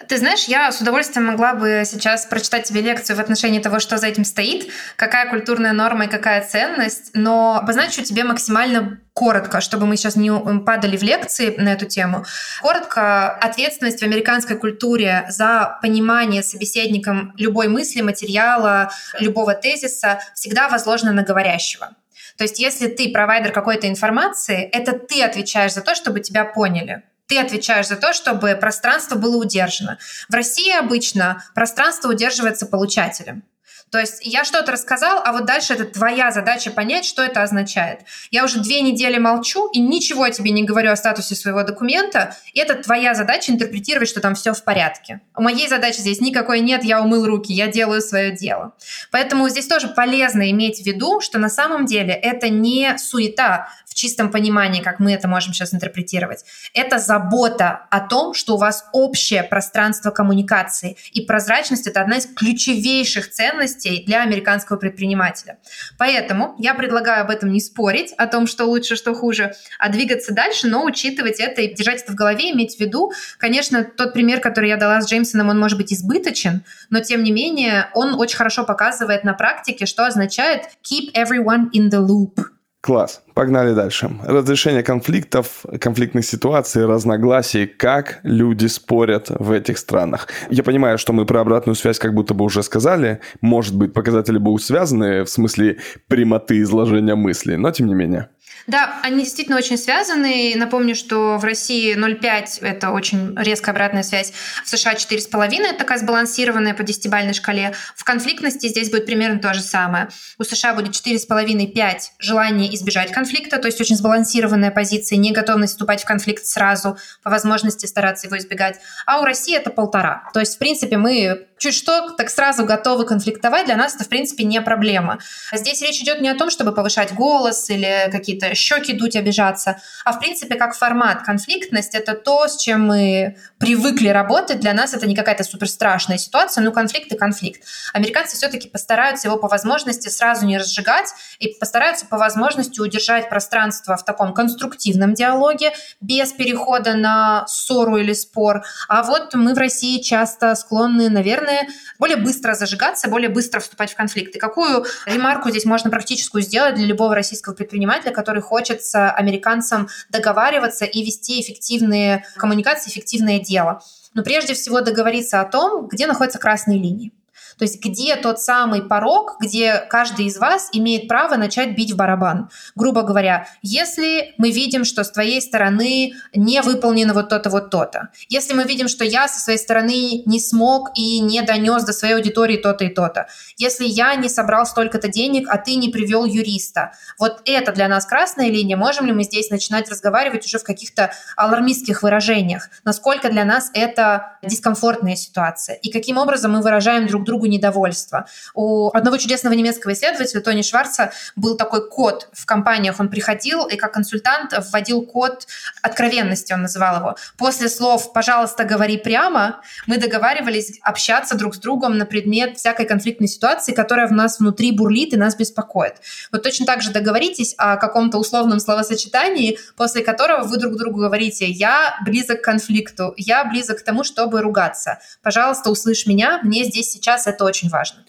Ты 0.08 0.18
знаешь, 0.18 0.44
я 0.44 0.72
с 0.72 0.80
удовольствием 0.80 1.26
могла 1.26 1.56
бы 1.56 1.84
сейчас 1.86 2.26
прочитать 2.26 2.66
тебе 2.66 2.82
лекцию 2.82 3.16
в 3.16 3.20
отношении 3.20 3.60
того, 3.60 3.80
что 3.80 3.98
за 3.98 4.08
этим 4.08 4.24
стоит, 4.24 4.72
какая 4.96 5.30
культурная 5.30 5.74
норма 5.74 6.06
и 6.06 6.08
какая 6.08 6.46
ценность, 6.46 7.12
но 7.14 7.58
обозначу 7.58 8.04
тебе 8.04 8.24
максимально 8.24 9.00
коротко, 9.14 9.62
чтобы 9.62 9.88
мы 9.88 9.98
сейчас 9.98 10.16
не 10.18 10.30
падали 10.60 10.98
в 10.98 11.04
лекции 11.04 11.56
на 11.58 11.70
эту 11.70 11.88
тему. 11.88 12.26
Коротко, 12.62 13.32
ответственность 13.32 14.02
в 14.02 14.04
американской 14.04 14.58
культуре 14.58 15.26
за 15.30 15.80
понимание 15.82 16.44
собеседником 16.44 17.34
любой 17.38 17.68
мысли, 17.68 18.02
материала, 18.02 18.92
любого 19.20 19.56
тезиса 19.56 20.20
всегда 20.36 20.70
возложена 20.70 21.12
на 21.12 21.24
говорящего. 21.24 21.90
То 22.38 22.44
есть 22.44 22.60
если 22.60 22.88
ты 22.88 23.12
провайдер 23.12 23.52
какой-то 23.52 23.88
информации, 23.88 24.64
это 24.64 24.92
ты 24.92 25.24
отвечаешь 25.24 25.74
за 25.74 25.82
то, 25.82 25.96
чтобы 25.96 26.20
тебя 26.20 26.46
поняли 26.46 27.02
ты 27.28 27.40
отвечаешь 27.40 27.88
за 27.88 27.96
то, 27.96 28.14
чтобы 28.14 28.56
пространство 28.56 29.16
было 29.16 29.38
удержано. 29.38 29.98
В 30.30 30.34
России 30.34 30.72
обычно 30.72 31.44
пространство 31.54 32.10
удерживается 32.10 32.66
получателем. 32.66 33.44
То 33.92 34.00
есть 34.00 34.26
я 34.26 34.44
что-то 34.44 34.72
рассказал, 34.72 35.22
а 35.24 35.32
вот 35.32 35.46
дальше 35.46 35.74
это 35.74 35.86
твоя 35.86 36.32
задача 36.32 36.72
понять, 36.72 37.06
что 37.06 37.24
это 37.24 37.44
означает. 37.44 38.02
Я 38.32 38.44
уже 38.44 38.60
две 38.60 38.82
недели 38.82 39.18
молчу 39.18 39.70
и 39.72 39.80
ничего 39.80 40.28
тебе 40.30 40.52
не 40.52 40.64
говорю 40.64 40.92
о 40.92 40.96
статусе 40.96 41.36
своего 41.36 41.64
документа, 41.64 42.36
и 42.54 42.60
это 42.60 42.76
твоя 42.76 43.14
задача 43.14 43.52
интерпретировать, 43.52 44.10
что 44.10 44.20
там 44.20 44.36
все 44.36 44.54
в 44.54 44.64
порядке. 44.64 45.22
У 45.36 45.42
моей 45.42 45.68
задачи 45.68 46.00
здесь 46.00 46.20
никакой 46.20 46.60
нет, 46.60 46.84
я 46.84 47.02
умыл 47.02 47.26
руки, 47.26 47.54
я 47.54 47.68
делаю 47.68 48.02
свое 48.02 48.36
дело. 48.36 48.74
Поэтому 49.12 49.48
здесь 49.50 49.68
тоже 49.68 49.88
полезно 49.88 50.50
иметь 50.52 50.82
в 50.82 50.86
виду, 50.86 51.22
что 51.22 51.40
на 51.40 51.50
самом 51.50 51.86
деле 51.86 52.14
это 52.14 52.50
не 52.50 52.98
суета, 52.98 53.70
чистом 53.96 54.30
понимании, 54.30 54.82
как 54.82 55.00
мы 55.00 55.14
это 55.14 55.28
можем 55.28 55.54
сейчас 55.54 55.74
интерпретировать. 55.74 56.46
Это 56.74 57.00
забота 57.00 57.88
о 57.90 58.02
том, 58.02 58.34
что 58.34 58.56
у 58.56 58.58
вас 58.58 58.86
общее 58.92 59.42
пространство 59.42 60.12
коммуникации. 60.12 60.98
И 61.14 61.22
прозрачность— 61.22 61.88
это 61.88 62.02
одна 62.02 62.18
из 62.18 62.28
ключевейших 62.28 63.32
ценностей 63.32 63.85
для 64.06 64.24
американского 64.24 64.78
предпринимателя. 64.78 65.58
Поэтому 65.98 66.56
я 66.60 66.74
предлагаю 66.74 67.24
об 67.24 67.30
этом 67.30 67.52
не 67.52 67.60
спорить, 67.60 68.14
о 68.18 68.28
том, 68.28 68.48
что 68.48 68.66
лучше, 68.66 68.96
что 68.96 69.14
хуже, 69.14 69.54
а 69.80 69.90
двигаться 69.90 70.34
дальше, 70.34 70.68
но 70.68 70.86
учитывать 70.86 71.40
это 71.40 71.62
и 71.62 71.74
держать 71.74 72.04
это 72.04 72.12
в 72.12 72.16
голове, 72.16 72.52
иметь 72.52 72.78
в 72.78 72.80
виду. 72.80 73.12
Конечно, 73.38 73.84
тот 73.84 74.14
пример, 74.14 74.40
который 74.40 74.70
я 74.70 74.78
дала 74.78 75.02
с 75.02 75.10
Джеймсоном, 75.10 75.50
он 75.50 75.60
может 75.60 75.78
быть 75.78 75.94
избыточен, 75.94 76.64
но 76.90 77.00
тем 77.00 77.24
не 77.24 77.32
менее 77.32 77.90
он 77.94 78.16
очень 78.16 78.38
хорошо 78.38 78.66
показывает 78.66 79.24
на 79.24 79.34
практике, 79.34 79.86
что 79.86 80.06
означает 80.06 80.64
keep 80.84 81.14
everyone 81.14 81.70
in 81.74 81.90
the 81.90 82.00
loop. 82.00 82.55
Класс. 82.86 83.24
Погнали 83.34 83.74
дальше. 83.74 84.12
Разрешение 84.24 84.84
конфликтов, 84.84 85.66
конфликтных 85.82 86.24
ситуаций, 86.24 86.86
разногласий. 86.86 87.66
Как 87.66 88.20
люди 88.22 88.68
спорят 88.68 89.32
в 89.32 89.52
этих 89.52 89.80
странах. 89.80 90.28
Я 90.52 90.62
понимаю, 90.62 91.00
что 91.00 91.12
мы 91.12 91.26
про 91.26 91.42
обратную 91.42 91.76
связь 91.76 91.98
как 91.98 92.14
будто 92.14 92.36
бы 92.36 92.46
уже 92.46 92.62
сказали. 92.62 93.22
Может 93.42 93.76
быть, 93.76 93.92
показатели 93.92 94.38
будут 94.38 94.62
связаны 94.62 95.24
в 95.24 95.30
смысле 95.32 95.80
прямоты 96.08 96.62
изложения 96.62 97.16
мысли, 97.16 97.56
но 97.56 97.72
тем 97.72 97.88
не 97.88 97.96
менее. 97.96 98.30
Да, 98.68 99.00
они 99.04 99.20
действительно 99.20 99.58
очень 99.58 99.78
связаны. 99.78 100.54
Напомню, 100.56 100.96
что 100.96 101.38
в 101.38 101.44
России 101.44 101.96
0,5– 101.96 102.60
это 102.62 102.90
очень 102.92 103.36
резкая 103.38 103.76
обратная 103.76 104.02
связь. 104.02 104.34
В 104.64 104.70
США 104.70 104.94
4,5– 104.94 105.60
это 105.60 105.78
такая 105.78 106.00
сбалансированная 106.00 106.74
по 106.74 106.82
десятибальной 106.82 107.34
шкале. 107.34 107.74
В 107.96 108.04
конфликтности 108.04 108.68
здесь 108.68 108.90
будет 108.90 109.06
примерно 109.06 109.40
то 109.40 109.54
же 109.54 109.62
самое. 109.62 110.08
У 110.40 110.44
США 110.44 110.74
будет 110.74 110.94
4,5-5– 110.94 111.98
желание 112.20 112.74
избежать 112.76 113.12
конфликта, 113.12 113.58
то 113.58 113.68
есть 113.68 113.82
очень 113.82 113.96
сбалансированная 113.96 114.72
позиция, 114.72 115.18
не 115.18 115.32
готовность 115.32 115.74
вступать 115.74 116.04
в 116.04 116.06
конфликт 116.06 116.46
сразу, 116.46 116.98
по 117.24 117.30
возможности 117.30 117.86
стараться 117.86 118.28
его 118.28 118.38
избегать. 118.38 118.80
А 119.06 119.22
у 119.22 119.26
России 119.26 119.56
это 119.56 119.70
полтора. 119.70 120.30
То 120.34 120.40
есть, 120.40 120.56
в 120.56 120.58
принципе, 120.60 120.98
мы 120.98 121.48
чуть 121.58 121.74
что, 121.74 122.12
так 122.12 122.30
сразу 122.30 122.66
готовы 122.66 123.06
конфликтовать. 123.06 123.66
Для 123.66 123.76
нас 123.76 123.96
это, 123.96 124.04
в 124.04 124.10
принципе, 124.10 124.44
не 124.44 124.62
проблема. 124.62 125.20
Здесь 125.54 125.82
речь 125.82 126.02
идет 126.02 126.22
не 126.22 126.30
о 126.30 126.36
том, 126.36 126.50
чтобы 126.50 126.74
повышать 126.74 127.14
голос 127.14 127.70
или 127.70 128.10
какие-то 128.12 128.54
щеки 128.56 128.94
дуть, 128.94 129.16
обижаться. 129.16 129.80
А 130.04 130.12
в 130.12 130.20
принципе, 130.20 130.56
как 130.56 130.76
формат, 130.76 131.24
конфликтность— 131.24 131.94
это 131.96 132.14
то, 132.14 132.48
с 132.48 132.58
чем 132.58 132.88
мы 132.88 133.38
привыкли 133.58 134.10
работать. 134.10 134.60
Для 134.60 134.74
нас 134.74 134.94
это 134.94 135.08
не 135.08 135.16
какая-то 135.16 135.44
супер 135.44 135.70
страшная 135.70 136.18
ситуация, 136.18 136.64
но 136.64 136.72
конфликт 136.72 137.12
и 137.12 137.18
конфликт. 137.18 137.64
Американцы 137.94 138.36
все-таки 138.36 138.68
постараются 138.68 139.28
его 139.28 139.38
по 139.38 139.48
возможности 139.48 140.10
сразу 140.10 140.46
не 140.46 140.58
разжигать 140.58 141.10
и 141.40 141.56
постараются 141.60 142.06
по 142.06 142.18
возможности 142.18 142.65
удержать 142.80 143.30
пространство 143.30 143.98
в 143.98 144.06
таком 144.06 144.34
конструктивном 144.34 145.14
диалоге, 145.14 145.74
без 146.02 146.32
перехода 146.34 146.96
на 146.96 147.46
ссору 147.48 147.98
или 147.98 148.14
спор. 148.14 148.64
А 148.88 149.04
вот 149.04 149.34
мы 149.34 149.54
в 149.54 149.58
России 149.58 150.02
часто 150.02 150.56
склонны, 150.56 151.10
наверное, 151.10 151.68
более 152.00 152.18
быстро 152.18 152.54
зажигаться, 152.54 153.10
более 153.10 153.30
быстро 153.30 153.60
вступать 153.60 153.92
в 153.92 153.96
конфликт. 153.96 154.36
И 154.36 154.40
какую 154.40 154.86
ремарку 155.06 155.50
здесь 155.50 155.66
можно 155.66 155.90
практическую 155.90 156.42
сделать 156.42 156.76
для 156.76 156.86
любого 156.86 157.16
российского 157.16 157.54
предпринимателя, 157.54 158.12
который 158.12 158.42
хочет 158.42 158.84
с 158.84 159.10
американцам 159.10 159.88
договариваться 160.10 160.86
и 160.86 161.04
вести 161.04 161.42
эффективные 161.42 162.26
коммуникации, 162.36 162.90
эффективное 162.90 163.40
дело? 163.40 163.82
Но 164.14 164.24
прежде 164.24 164.54
всего 164.54 164.82
договориться 164.82 165.42
о 165.42 165.46
том, 165.46 165.88
где 165.88 166.08
находятся 166.08 166.40
красные 166.40 166.80
линии. 166.80 167.12
То 167.58 167.64
есть 167.64 167.84
где 167.84 168.16
тот 168.16 168.40
самый 168.40 168.82
порог, 168.82 169.38
где 169.40 169.78
каждый 169.90 170.26
из 170.26 170.38
вас 170.38 170.70
имеет 170.74 171.08
право 171.08 171.36
начать 171.36 171.76
бить 171.76 171.92
в 171.92 171.96
барабан. 171.96 172.50
Грубо 172.76 173.04
говоря, 173.04 173.48
если 173.62 174.34
мы 174.38 174.52
видим, 174.52 174.84
что 174.84 175.04
с 175.04 175.12
твоей 175.12 175.42
стороны 175.42 176.14
не 176.34 176.62
выполнено 176.62 177.14
вот 177.14 177.30
то-то, 177.30 177.50
вот 177.50 177.70
то-то. 177.70 178.10
Если 178.30 178.54
мы 178.54 178.64
видим, 178.64 178.88
что 178.88 179.06
я 179.06 179.28
со 179.28 179.40
своей 179.40 179.60
стороны 179.60 180.24
не 180.26 180.40
смог 180.40 180.90
и 180.96 181.20
не 181.20 181.42
донес 181.42 181.84
до 181.84 181.94
своей 181.94 182.16
аудитории 182.16 182.58
то-то 182.58 182.86
и 182.86 182.90
то-то. 182.90 183.28
Если 183.58 183.86
я 183.86 184.16
не 184.16 184.30
собрал 184.30 184.66
столько-то 184.66 185.08
денег, 185.08 185.48
а 185.50 185.58
ты 185.58 185.76
не 185.76 185.90
привел 185.90 186.26
юриста. 186.26 186.92
Вот 187.18 187.42
это 187.46 187.72
для 187.72 187.88
нас 187.88 188.06
красная 188.06 188.50
линия. 188.50 188.78
Можем 188.78 189.06
ли 189.06 189.14
мы 189.14 189.24
здесь 189.24 189.50
начинать 189.50 189.90
разговаривать 189.90 190.46
уже 190.46 190.60
в 190.60 190.64
каких-то 190.64 191.12
алармистских 191.38 192.04
выражениях? 192.04 192.70
Насколько 192.84 193.30
для 193.30 193.46
нас 193.46 193.72
это 193.74 194.38
дискомфортная 194.44 195.16
ситуация? 195.16 195.76
И 195.76 195.92
каким 195.92 196.18
образом 196.18 196.52
мы 196.54 196.62
выражаем 196.62 197.08
друг 197.08 197.24
другу 197.24 197.45
недовольства. 197.48 198.28
У 198.54 198.90
одного 198.94 199.18
чудесного 199.18 199.54
немецкого 199.54 199.94
исследователя 199.94 200.42
Тони 200.42 200.62
Шварца 200.62 201.12
был 201.36 201.58
такой 201.58 201.90
код 201.90 202.30
в 202.34 202.46
компаниях. 202.46 203.00
Он 203.00 203.10
приходил 203.10 203.66
и 203.66 203.76
как 203.76 203.94
консультант 203.94 204.54
вводил 204.72 205.02
код 205.04 205.48
откровенности, 205.82 206.54
он 206.54 206.62
называл 206.62 207.00
его. 207.00 207.16
После 207.38 207.70
слов 207.70 208.14
«пожалуйста, 208.14 208.64
говори 208.64 208.98
прямо» 208.98 209.62
мы 209.88 209.98
договаривались 209.98 210.80
общаться 210.82 211.36
друг 211.36 211.56
с 211.56 211.60
другом 211.60 211.98
на 211.98 212.06
предмет 212.06 212.58
всякой 212.58 212.86
конфликтной 212.86 213.28
ситуации, 213.28 213.74
которая 213.74 214.08
в 214.08 214.12
нас 214.12 214.40
внутри 214.40 214.72
бурлит 214.72 215.14
и 215.14 215.18
нас 215.18 215.36
беспокоит. 215.36 215.96
Вот 216.32 216.44
точно 216.44 216.66
так 216.66 216.82
же 216.82 216.92
договоритесь 216.92 217.54
о 217.58 217.78
каком-то 217.78 218.18
условном 218.18 218.60
словосочетании, 218.60 219.60
после 219.76 220.02
которого 220.04 220.44
вы 220.44 220.58
друг 220.58 220.78
другу 220.78 221.00
говорите 221.00 221.46
«я 221.46 221.98
близок 222.06 222.42
к 222.42 222.46
конфликту», 222.46 223.14
«я 223.18 223.44
близок 223.44 223.80
к 223.80 223.84
тому, 223.84 224.04
чтобы 224.04 224.42
ругаться». 224.42 225.00
Пожалуйста, 225.22 225.70
услышь 225.70 226.06
меня, 226.06 226.40
мне 226.44 226.64
здесь 226.64 226.92
сейчас 226.92 227.28
это 227.28 227.35
очень 227.44 227.70
важно. 227.70 228.06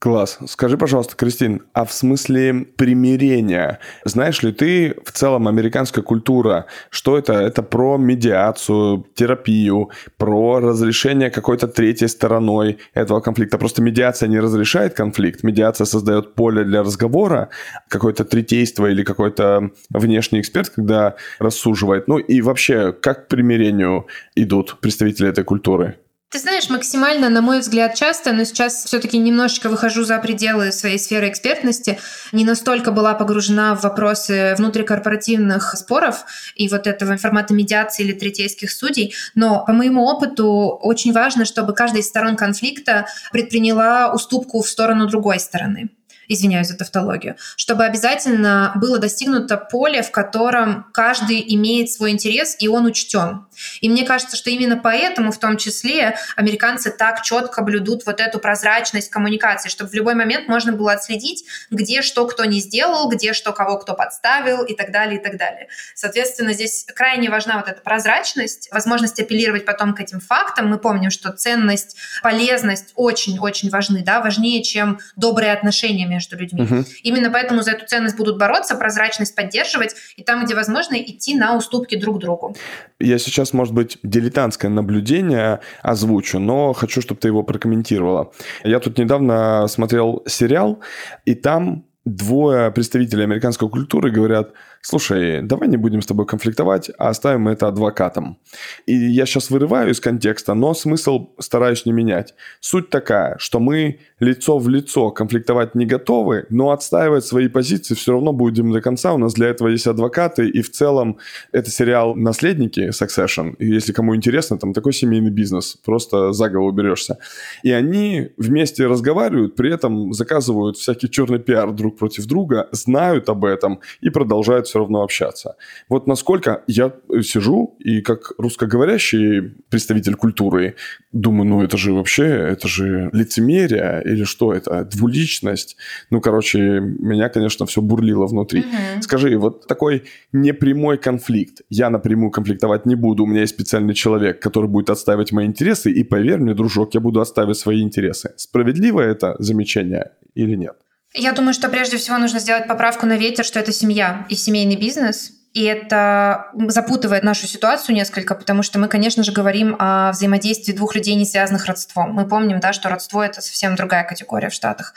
Класс. 0.00 0.38
Скажи, 0.46 0.78
пожалуйста, 0.78 1.16
Кристин, 1.16 1.62
а 1.72 1.84
в 1.84 1.92
смысле 1.92 2.66
примирения, 2.76 3.80
знаешь 4.04 4.44
ли 4.44 4.52
ты 4.52 4.94
в 5.04 5.10
целом 5.10 5.48
американская 5.48 6.04
культура, 6.04 6.66
что 6.88 7.18
это? 7.18 7.32
Это 7.32 7.64
про 7.64 7.96
медиацию, 7.96 9.04
терапию, 9.16 9.90
про 10.16 10.60
разрешение 10.60 11.30
какой-то 11.30 11.66
третьей 11.66 12.06
стороной 12.06 12.78
этого 12.94 13.18
конфликта. 13.18 13.58
Просто 13.58 13.82
медиация 13.82 14.28
не 14.28 14.38
разрешает 14.38 14.94
конфликт, 14.94 15.42
медиация 15.42 15.84
создает 15.84 16.34
поле 16.34 16.62
для 16.62 16.84
разговора, 16.84 17.48
какое-то 17.88 18.24
третейство 18.24 18.86
или 18.86 19.02
какой-то 19.02 19.72
внешний 19.90 20.38
эксперт, 20.38 20.70
когда 20.70 21.16
рассуживает. 21.40 22.06
Ну 22.06 22.18
и 22.18 22.40
вообще, 22.40 22.92
как 22.92 23.24
к 23.24 23.28
примирению 23.28 24.06
идут 24.36 24.78
представители 24.80 25.28
этой 25.28 25.42
культуры? 25.42 25.96
Ты 26.30 26.40
знаешь, 26.40 26.68
максимально, 26.68 27.30
на 27.30 27.40
мой 27.40 27.60
взгляд, 27.60 27.94
часто, 27.94 28.32
но 28.32 28.44
сейчас 28.44 28.84
все-таки 28.84 29.16
немножечко 29.16 29.70
выхожу 29.70 30.04
за 30.04 30.18
пределы 30.18 30.72
своей 30.72 30.98
сферы 30.98 31.30
экспертности, 31.30 31.98
не 32.32 32.44
настолько 32.44 32.92
была 32.92 33.14
погружена 33.14 33.74
в 33.74 33.82
вопросы 33.82 34.54
внутрикорпоративных 34.58 35.74
споров 35.74 36.26
и 36.54 36.68
вот 36.68 36.86
этого 36.86 37.16
формата 37.16 37.54
медиации 37.54 38.04
или 38.04 38.12
третейских 38.12 38.70
судей, 38.70 39.14
но 39.34 39.64
по 39.64 39.72
моему 39.72 40.04
опыту 40.04 40.78
очень 40.82 41.14
важно, 41.14 41.46
чтобы 41.46 41.72
каждая 41.72 42.02
из 42.02 42.08
сторон 42.08 42.36
конфликта 42.36 43.06
предприняла 43.32 44.12
уступку 44.12 44.60
в 44.60 44.68
сторону 44.68 45.06
другой 45.06 45.40
стороны 45.40 45.88
извиняюсь 46.28 46.68
за 46.68 46.76
тавтологию, 46.76 47.36
чтобы 47.56 47.84
обязательно 47.84 48.72
было 48.76 48.98
достигнуто 48.98 49.56
поле, 49.56 50.02
в 50.02 50.10
котором 50.10 50.86
каждый 50.92 51.42
имеет 51.54 51.90
свой 51.90 52.10
интерес, 52.10 52.56
и 52.58 52.68
он 52.68 52.86
учтен. 52.86 53.46
И 53.80 53.88
мне 53.88 54.04
кажется, 54.04 54.36
что 54.36 54.50
именно 54.50 54.76
поэтому 54.76 55.32
в 55.32 55.38
том 55.38 55.56
числе 55.56 56.16
американцы 56.36 56.90
так 56.90 57.22
четко 57.22 57.62
блюдут 57.62 58.06
вот 58.06 58.20
эту 58.20 58.38
прозрачность 58.38 59.10
коммуникации, 59.10 59.68
чтобы 59.68 59.90
в 59.90 59.94
любой 59.94 60.14
момент 60.14 60.48
можно 60.48 60.72
было 60.72 60.92
отследить, 60.92 61.44
где 61.70 62.02
что 62.02 62.26
кто 62.26 62.44
не 62.44 62.60
сделал, 62.60 63.08
где 63.08 63.32
что 63.32 63.52
кого 63.52 63.78
кто 63.78 63.94
подставил 63.94 64.62
и 64.62 64.74
так 64.74 64.92
далее, 64.92 65.18
и 65.18 65.22
так 65.22 65.36
далее. 65.36 65.68
Соответственно, 65.94 66.52
здесь 66.52 66.86
крайне 66.94 67.30
важна 67.30 67.56
вот 67.56 67.68
эта 67.68 67.80
прозрачность, 67.80 68.68
возможность 68.72 69.18
апеллировать 69.20 69.64
потом 69.64 69.94
к 69.94 70.00
этим 70.00 70.20
фактам. 70.20 70.68
Мы 70.68 70.78
помним, 70.78 71.10
что 71.10 71.32
ценность, 71.32 71.96
полезность 72.22 72.92
очень-очень 72.94 73.70
важны, 73.70 74.02
да, 74.04 74.20
важнее, 74.20 74.62
чем 74.62 75.00
добрые 75.16 75.52
отношения 75.52 76.06
между 76.18 76.36
людьми. 76.36 76.62
Угу. 76.62 76.84
Именно 77.04 77.30
поэтому 77.30 77.62
за 77.62 77.72
эту 77.72 77.86
ценность 77.86 78.16
будут 78.16 78.38
бороться, 78.38 78.74
прозрачность 78.74 79.34
поддерживать, 79.34 79.94
и 80.16 80.22
там, 80.22 80.44
где 80.44 80.54
возможно, 80.54 80.96
идти 80.96 81.36
на 81.36 81.56
уступки 81.56 81.96
друг 81.96 82.18
другу. 82.18 82.56
Я 82.98 83.18
сейчас, 83.18 83.52
может 83.52 83.74
быть, 83.74 83.98
дилетантское 84.02 84.70
наблюдение 84.70 85.60
озвучу, 85.82 86.38
но 86.38 86.72
хочу, 86.72 87.00
чтобы 87.00 87.20
ты 87.20 87.28
его 87.28 87.42
прокомментировала. 87.42 88.32
Я 88.64 88.80
тут 88.80 88.98
недавно 88.98 89.66
смотрел 89.68 90.22
сериал, 90.26 90.80
и 91.24 91.34
там 91.34 91.84
двое 92.04 92.70
представителей 92.70 93.24
американской 93.24 93.68
культуры 93.68 94.10
говорят– 94.10 94.52
слушай, 94.82 95.42
давай 95.42 95.68
не 95.68 95.76
будем 95.76 96.02
с 96.02 96.06
тобой 96.06 96.26
конфликтовать, 96.26 96.90
а 96.98 97.08
оставим 97.08 97.48
это 97.48 97.68
адвокатом. 97.68 98.38
И 98.86 98.94
я 98.94 99.26
сейчас 99.26 99.50
вырываю 99.50 99.90
из 99.90 100.00
контекста, 100.00 100.54
но 100.54 100.74
смысл 100.74 101.30
стараюсь 101.38 101.86
не 101.86 101.92
менять. 101.92 102.34
Суть 102.60 102.90
такая, 102.90 103.36
что 103.38 103.60
мы 103.60 103.98
лицо 104.20 104.58
в 104.58 104.68
лицо 104.68 105.10
конфликтовать 105.10 105.74
не 105.74 105.86
готовы, 105.86 106.46
но 106.50 106.70
отстаивать 106.70 107.24
свои 107.24 107.48
позиции 107.48 107.94
все 107.94 108.12
равно 108.12 108.32
будем 108.32 108.72
до 108.72 108.80
конца. 108.80 109.12
У 109.12 109.18
нас 109.18 109.34
для 109.34 109.48
этого 109.48 109.68
есть 109.68 109.86
адвокаты, 109.86 110.48
и 110.48 110.62
в 110.62 110.70
целом 110.70 111.18
это 111.52 111.70
сериал 111.70 112.14
«Наследники» 112.14 112.90
Succession. 112.90 113.56
И 113.58 113.66
если 113.66 113.92
кому 113.92 114.14
интересно, 114.14 114.58
там 114.58 114.72
такой 114.72 114.92
семейный 114.92 115.30
бизнес, 115.30 115.76
просто 115.84 116.32
за 116.32 116.48
голову 116.48 116.72
берешься. 116.72 117.18
И 117.62 117.70
они 117.70 118.30
вместе 118.36 118.86
разговаривают, 118.86 119.56
при 119.56 119.72
этом 119.72 120.12
заказывают 120.12 120.76
всякий 120.76 121.10
черный 121.10 121.38
пиар 121.38 121.72
друг 121.72 121.98
против 121.98 122.26
друга, 122.26 122.68
знают 122.72 123.28
об 123.28 123.44
этом 123.44 123.80
и 124.00 124.10
продолжают 124.10 124.67
все 124.68 124.78
равно 124.78 125.02
общаться. 125.02 125.56
Вот 125.88 126.06
насколько 126.06 126.62
я 126.66 126.92
сижу 127.22 127.76
и 127.78 128.00
как 128.00 128.32
русскоговорящий 128.38 129.54
представитель 129.70 130.14
культуры 130.14 130.76
думаю, 131.12 131.48
ну 131.48 131.62
это 131.62 131.76
же 131.76 131.92
вообще, 131.92 132.24
это 132.24 132.68
же 132.68 133.10
лицемерие 133.12 134.02
или 134.04 134.24
что 134.24 134.52
это, 134.52 134.84
двуличность. 134.84 135.76
Ну, 136.10 136.20
короче, 136.20 136.80
меня, 136.80 137.28
конечно, 137.28 137.66
все 137.66 137.80
бурлило 137.80 138.26
внутри. 138.26 138.60
Угу. 138.60 139.02
Скажи, 139.02 139.38
вот 139.38 139.66
такой 139.66 140.04
непрямой 140.32 140.98
конфликт. 140.98 141.62
Я 141.70 141.90
напрямую 141.90 142.30
конфликтовать 142.30 142.86
не 142.86 142.94
буду, 142.94 143.24
у 143.24 143.26
меня 143.26 143.40
есть 143.40 143.54
специальный 143.54 143.94
человек, 143.94 144.40
который 144.40 144.68
будет 144.68 144.90
отставить 144.90 145.32
мои 145.32 145.46
интересы, 145.46 145.90
и 145.90 146.04
поверь 146.04 146.38
мне, 146.38 146.54
дружок, 146.54 146.94
я 146.94 147.00
буду 147.00 147.20
отставить 147.20 147.56
свои 147.56 147.80
интересы. 147.80 148.32
Справедливо 148.36 149.00
это 149.00 149.36
замечание 149.38 150.12
или 150.34 150.54
нет? 150.54 150.76
Я 151.14 151.32
думаю, 151.32 151.54
что 151.54 151.68
прежде 151.68 151.96
всего 151.96 152.18
нужно 152.18 152.38
сделать 152.38 152.66
поправку 152.66 153.06
на 153.06 153.16
ветер, 153.16 153.44
что 153.44 153.58
это 153.58 153.72
семья 153.72 154.26
и 154.28 154.36
семейный 154.36 154.76
бизнес. 154.76 155.32
И 155.54 155.64
это 155.64 156.52
запутывает 156.68 157.24
нашу 157.24 157.46
ситуацию 157.46 157.94
несколько, 157.94 158.34
потому 158.34 158.62
что 158.62 158.78
мы, 158.78 158.86
конечно 158.86 159.24
же, 159.24 159.32
говорим 159.32 159.74
о 159.78 160.12
взаимодействии 160.12 160.72
двух 160.72 160.94
людей, 160.94 161.14
не 161.14 161.24
связанных 161.24 161.64
родством. 161.66 162.12
Мы 162.12 162.28
помним, 162.28 162.60
да, 162.60 162.74
что 162.74 162.90
родство— 162.90 163.22
это 163.24 163.40
совсем 163.40 163.74
другая 163.74 164.04
категория 164.04 164.50
в 164.50 164.54
Штатах. 164.54 164.94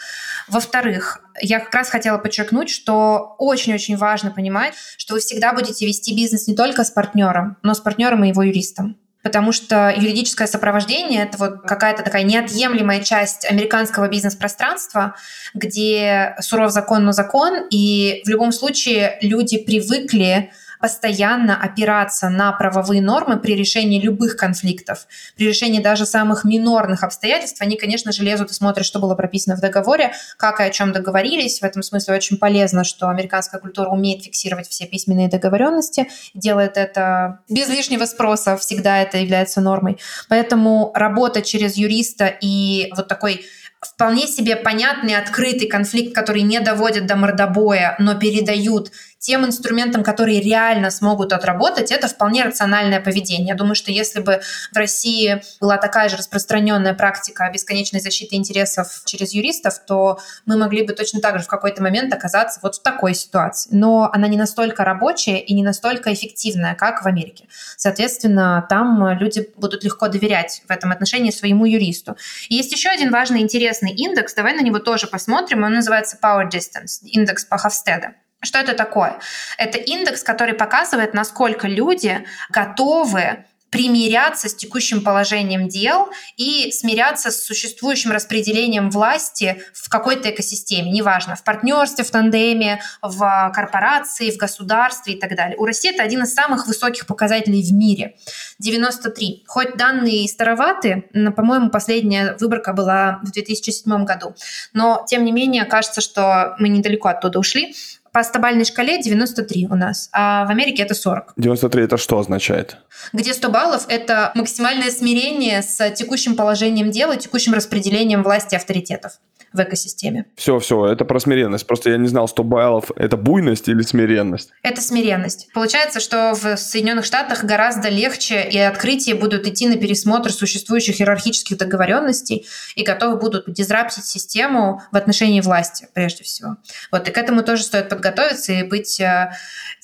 Во-вторых, 0.50 1.22
я 1.42 1.60
как 1.62 1.74
раз 1.74 1.90
хотела 1.90 2.18
подчеркнуть, 2.18 2.70
что 2.70 3.36
очень-очень 3.40 3.96
важно 3.96 4.30
понимать, 4.30 4.74
что 4.98 5.14
вы 5.14 5.22
всегда 5.22 5.54
будете 5.54 5.88
вести 5.88 6.16
бизнес 6.16 6.48
не 6.48 6.56
только 6.56 6.84
с 6.84 6.92
партнером, 6.92 7.58
но 7.64 7.74
с 7.74 7.80
партнером 7.80 8.26
и 8.26 8.28
его 8.28 8.44
юристом 8.44 8.98
потому 9.22 9.52
что 9.52 9.94
юридическое 9.96 10.48
сопровождение— 10.48 11.24
это 11.24 11.38
вот 11.38 11.62
какая-то 11.62 12.04
такая 12.04 12.24
неотъемлемая 12.24 13.02
часть 13.02 13.50
американского 13.50 14.08
бизнес-пространства, 14.08 15.16
где 15.54 16.36
суров 16.40 16.72
закон, 16.72 17.04
но 17.06 17.12
закон, 17.12 17.68
и 17.70 18.22
в 18.26 18.30
любом 18.30 18.52
случае 18.52 19.18
люди 19.22 19.58
привыкли 19.58 20.52
постоянно 20.82 21.56
опираться 21.62 22.30
на 22.30 22.52
правовые 22.52 23.02
нормы 23.02 23.38
при 23.38 23.56
решении 23.56 24.02
любых 24.02 24.36
конфликтов, 24.36 25.08
при 25.38 25.48
решении 25.48 25.80
даже 25.80 26.06
самых 26.06 26.44
минорных 26.44 27.04
обстоятельств. 27.04 27.62
Они, 27.62 27.78
конечно 27.78 28.12
же, 28.12 28.24
лезут 28.24 28.52
и 28.52 28.54
смотрят, 28.54 28.86
что 28.86 29.00
было 29.00 29.16
прописано 29.16 29.56
в 29.56 29.62
договоре, 29.62 30.12
как 30.38 30.60
и 30.60 30.64
о 30.64 30.70
чем 30.70 30.92
договорились. 30.92 31.60
В 31.60 31.64
этом 31.64 31.84
смысле 31.84 32.16
очень 32.16 32.38
полезно, 32.38 32.84
что 32.84 33.10
американская 33.10 33.60
культура 33.62 33.90
умеет 33.90 34.24
фиксировать 34.24 34.68
все 34.68 34.86
письменные 34.88 35.30
договоренности, 35.30 36.08
делает 36.34 36.78
это 36.78 37.40
без 37.48 37.70
лишнего 37.70 38.06
спроса, 38.06 38.58
всегда 38.58 39.00
это 39.00 39.18
является 39.18 39.62
нормой. 39.62 39.98
Поэтому 40.30 40.92
работа 40.96 41.42
через 41.42 41.78
юриста 41.78 42.26
и 42.42 42.92
вот 42.96 43.08
такой 43.08 43.46
вполне 43.82 44.28
себе 44.28 44.56
понятный, 44.56 45.16
открытый 45.16 45.68
конфликт, 45.68 46.14
который 46.14 46.44
не 46.44 46.60
доводит 46.60 47.08
до 47.08 47.16
мордобоя, 47.16 47.96
но 48.00 48.16
передают 48.16 48.92
тем 49.22 49.46
инструментам, 49.46 50.04
которые 50.04 50.42
реально 50.42 50.90
смогут 50.90 51.32
отработать, 51.32 51.92
это 51.92 52.08
вполне 52.08 52.44
рациональное 52.44 53.00
поведение. 53.00 53.50
Я 53.50 53.56
думаю, 53.56 53.76
что 53.76 53.92
если 53.92 54.20
бы 54.20 54.42
в 54.74 54.76
России 54.76 55.44
была 55.60 55.78
такая 55.78 56.10
же 56.10 56.18
распространенная 56.18 56.96
практика 56.96 57.50
бесконечной 57.54 58.00
защиты 58.02 58.36
интересов 58.36 59.04
через 59.06 59.34
юристов, 59.34 59.78
то 59.86 60.20
мы 60.48 60.58
могли 60.58 60.84
бы 60.86 60.94
точно 60.94 61.22
так 61.22 61.38
же 61.38 61.46
в 61.46 61.48
какой-то 61.48 61.84
момент 61.84 62.12
оказаться 62.12 62.60
вот 62.64 62.76
в 62.76 62.82
такой 62.82 63.14
ситуации. 63.14 63.70
Но 63.72 64.10
она 64.12 64.28
не 64.28 64.38
настолько 64.38 64.84
рабочая 64.84 65.38
и 65.38 65.54
не 65.54 65.64
настолько 65.64 66.12
эффективная, 66.12 66.74
как 66.74 67.04
в 67.04 67.06
Америке. 67.06 67.46
Соответственно, 67.78 68.66
там 68.70 69.08
люди 69.20 69.48
будут 69.56 69.84
легко 69.84 70.08
доверять 70.08 70.64
в 70.68 70.72
этом 70.72 70.92
отношении 70.92 71.30
своему 71.30 71.66
юристу. 71.66 72.18
И 72.50 72.56
есть 72.56 72.72
еще 72.72 72.90
один 72.90 73.12
важный 73.12 73.42
интересный 73.42 73.92
индекс, 73.92 74.34
давай 74.34 74.56
на 74.56 74.62
него 74.62 74.80
тоже 74.80 75.06
посмотрим, 75.06 75.64
он 75.64 75.74
называется 75.74 76.18
Power 76.20 76.50
Distance, 76.50 77.04
индекс 77.04 77.46
Паховстеда. 77.46 78.16
Что 78.44 78.60
это 78.60 78.74
такое? 78.74 79.20
Это 79.58 79.78
индекс, 79.78 80.24
который 80.24 80.56
показывает, 80.56 81.14
насколько 81.14 81.68
люди 81.68 82.26
готовы 82.50 83.46
примиряться 83.72 84.50
с 84.50 84.54
текущим 84.54 85.02
положением 85.02 85.70
дел 85.70 86.10
и 86.36 86.72
смиряться 86.72 87.32
с 87.32 87.42
существующим 87.42 88.12
распределением 88.12 88.92
власти 88.92 89.64
в 89.74 89.88
какой-то 89.90 90.30
экосистеме, 90.30 90.92
неважно, 90.92 91.38
в 91.38 91.44
партнерстве, 91.44 92.04
в 92.04 92.12
тандеме, 92.12 92.82
в 93.02 93.52
корпорации, 93.56 94.30
в 94.30 94.38
государстве 94.38 95.14
и 95.14 95.20
так 95.20 95.38
далее. 95.38 95.58
У 95.58 95.66
России 95.66 95.94
это 95.94 96.04
один 96.04 96.24
из 96.24 96.34
самых 96.34 96.68
высоких 96.68 97.08
показателей 97.08 97.64
в 97.64 97.72
мире. 97.72 98.18
93. 98.60 99.46
Хоть 99.48 99.78
данные 99.78 100.28
староваты, 100.28 101.06
по-моему, 101.36 101.70
последняя 101.70 102.36
выборка 102.42 102.74
была 102.74 103.22
в 103.24 103.32
2007 103.32 104.04
году, 104.04 104.36
но, 104.74 105.06
тем 105.08 105.24
не 105.24 105.32
менее, 105.32 105.64
кажется, 105.64 106.02
что 106.02 106.56
мы 106.60 106.68
недалеко 106.68 107.08
оттуда 107.08 107.40
ушли 107.40 107.74
по 108.12 108.24
стабальной 108.24 108.66
шкале 108.66 109.02
93 109.02 109.68
у 109.70 109.76
нас, 109.76 110.10
а 110.12 110.46
в 110.46 110.50
Америке 110.50 110.84
это 110.84 110.94
40. 110.94 111.34
93 111.38 111.84
это 111.84 111.98
что 111.98 112.20
означает? 112.20 112.78
Где 113.14 113.34
100 113.34 113.50
баллов– 113.50 113.86
это 113.88 114.32
максимальное 114.36 114.92
смирение 114.92 115.62
с 115.62 115.90
текущим 115.92 116.36
положением 116.36 116.92
дела, 116.92 117.16
текущим 117.16 117.54
распределением 117.54 118.24
власти 118.24 118.54
и 118.56 118.58
авторитетов 118.58 119.20
в 119.54 119.60
экосистеме. 119.60 120.26
Все, 120.36 120.60
все, 120.60 120.86
это 120.88 121.06
про 121.06 121.20
смиренность. 121.20 121.68
Просто 121.68 121.90
я 121.90 121.98
не 121.98 122.08
знал, 122.08 122.28
100 122.28 122.44
баллов– 122.44 122.92
это 122.96 123.18
буйность 123.18 123.68
или 123.68 123.82
смиренность? 123.82 124.52
Это 124.64 124.82
смиренность. 124.82 125.50
Получается, 125.54 126.00
что 126.00 126.34
в 126.34 126.58
Соединенных 126.58 127.06
Штатах 127.06 127.44
гораздо 127.44 127.90
легче 127.90 128.48
и 128.50 128.58
открытие 128.58 129.16
будут 129.16 129.46
идти 129.48 129.68
на 129.68 129.78
пересмотр 129.78 130.32
существующих 130.32 131.02
иерархических 131.02 131.58
договоренностей 131.58 132.46
и 132.76 132.84
готовы 132.84 133.18
будут 133.18 133.52
дизраптить 133.52 134.06
систему 134.06 134.82
в 134.92 134.98
отношении 134.98 135.42
власти, 135.42 135.88
прежде 135.94 136.24
всего. 136.24 136.58
Вот, 136.92 137.08
и 137.08 137.12
к 137.12 137.18
этому 137.18 137.44
тоже 137.44 137.64
стоит 137.64 137.90
подготовиться 137.90 138.54
и 138.54 138.64
быть 138.64 139.00
э, 139.00 139.32